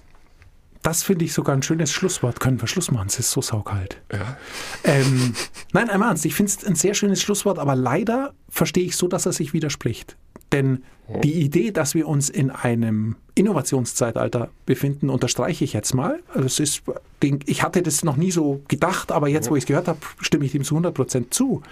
Das 0.82 1.04
finde 1.04 1.26
ich 1.26 1.34
sogar 1.34 1.56
ein 1.56 1.62
schönes 1.62 1.92
Schlusswort. 1.92 2.40
Können 2.40 2.62
wir 2.62 2.68
Schluss 2.68 2.90
machen? 2.90 3.08
Es 3.08 3.20
ist 3.20 3.32
so 3.32 3.42
saukalt. 3.42 4.02
Ja. 4.12 4.38
Ähm, 4.84 5.34
nein, 5.74 5.90
einmal 5.90 6.10
ernst. 6.10 6.26
Ich 6.26 6.36
finde 6.36 6.52
es 6.52 6.66
ein 6.66 6.76
sehr 6.76 6.94
schönes 6.94 7.22
Schlusswort, 7.22 7.60
aber 7.60 7.76
leider 7.76 8.34
verstehe 8.50 8.86
ich 8.86 8.96
so, 8.96 9.08
dass 9.08 9.26
er 9.26 9.34
sich 9.34 9.54
widerspricht. 9.54 10.16
Denn 10.52 10.84
die 11.24 11.34
Idee, 11.34 11.72
dass 11.72 11.96
wir 11.96 12.08
uns 12.08 12.30
in 12.30 12.52
einem 12.52 13.16
Innovationszeitalter 13.34 14.50
befinden, 14.66 15.10
unterstreiche 15.10 15.64
ich 15.64 15.74
jetzt 15.74 15.94
mal. 15.94 16.20
Also 16.34 16.46
es 16.46 16.60
ist, 16.60 16.84
ich 17.46 17.64
hatte 17.64 17.82
das 17.82 18.04
noch 18.04 18.16
nie 18.16 18.32
so 18.32 18.62
gedacht, 18.68 19.12
aber 19.12 19.28
jetzt, 19.28 19.50
wo 19.50 19.56
ich 19.56 19.64
es 19.64 19.68
gehört 19.68 19.88
habe, 19.88 20.00
stimme 20.22 20.46
ich 20.46 20.52
dem 20.52 20.64
zu 20.64 20.76
100 20.76 20.94
Prozent 20.94 21.34
zu. 21.34 21.64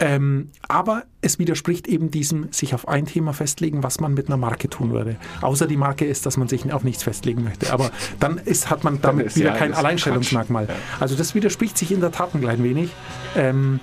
Ähm, 0.00 0.50
aber 0.68 1.04
es 1.20 1.38
widerspricht 1.38 1.88
eben 1.88 2.10
diesem 2.10 2.52
sich 2.52 2.74
auf 2.74 2.86
ein 2.86 3.06
Thema 3.06 3.32
festlegen, 3.32 3.82
was 3.82 3.98
man 4.00 4.14
mit 4.14 4.28
einer 4.28 4.36
Marke 4.36 4.68
tun 4.68 4.92
würde. 4.92 5.16
Außer 5.40 5.66
die 5.66 5.76
Marke 5.76 6.04
ist, 6.04 6.24
dass 6.24 6.36
man 6.36 6.46
sich 6.46 6.72
auf 6.72 6.84
nichts 6.84 7.02
festlegen 7.02 7.42
möchte. 7.42 7.72
Aber 7.72 7.90
dann 8.20 8.38
ist, 8.38 8.70
hat 8.70 8.84
man 8.84 9.00
damit 9.00 9.34
wieder 9.34 9.50
ja, 9.50 9.56
kein 9.56 9.74
Alleinstellungsmerkmal. 9.74 10.66
Ja. 10.68 10.74
Also 11.00 11.16
das 11.16 11.34
widerspricht 11.34 11.76
sich 11.76 11.90
in 11.90 12.00
der 12.00 12.12
Tat 12.12 12.34
ein 12.34 12.40
klein 12.40 12.62
wenig. 12.62 12.90
Ähm, 13.36 13.80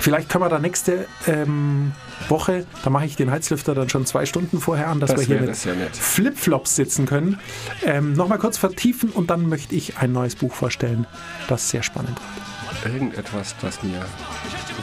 vielleicht 0.00 0.28
können 0.28 0.42
wir 0.42 0.48
da 0.48 0.58
nächste 0.58 1.06
ähm, 1.28 1.92
Woche, 2.28 2.66
da 2.82 2.90
mache 2.90 3.04
ich 3.04 3.16
den 3.16 3.30
Heizlüfter 3.30 3.74
dann 3.74 3.88
schon 3.88 4.06
zwei 4.06 4.26
Stunden 4.26 4.60
vorher 4.60 4.88
an, 4.88 5.00
dass 5.00 5.10
das 5.10 5.20
wir 5.20 5.38
hier 5.38 5.46
mit 5.46 5.64
ja 5.64 5.72
Flipflops 5.92 6.76
sitzen 6.76 7.06
können. 7.06 7.38
Ähm, 7.84 8.14
Nochmal 8.14 8.38
kurz 8.38 8.58
vertiefen 8.58 9.10
und 9.10 9.30
dann 9.30 9.48
möchte 9.48 9.74
ich 9.74 9.98
ein 9.98 10.12
neues 10.12 10.34
Buch 10.34 10.52
vorstellen, 10.52 11.06
das 11.48 11.70
sehr 11.70 11.82
spannend 11.82 12.18
wird. 12.82 12.94
Irgendetwas, 12.94 13.54
das 13.60 13.82
mir 13.82 14.04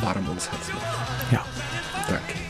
warm 0.02 0.28
ums 0.28 0.50
Herz 0.52 0.68
macht. 0.74 1.32
Ja. 1.32 1.46
Danke. 2.08 2.49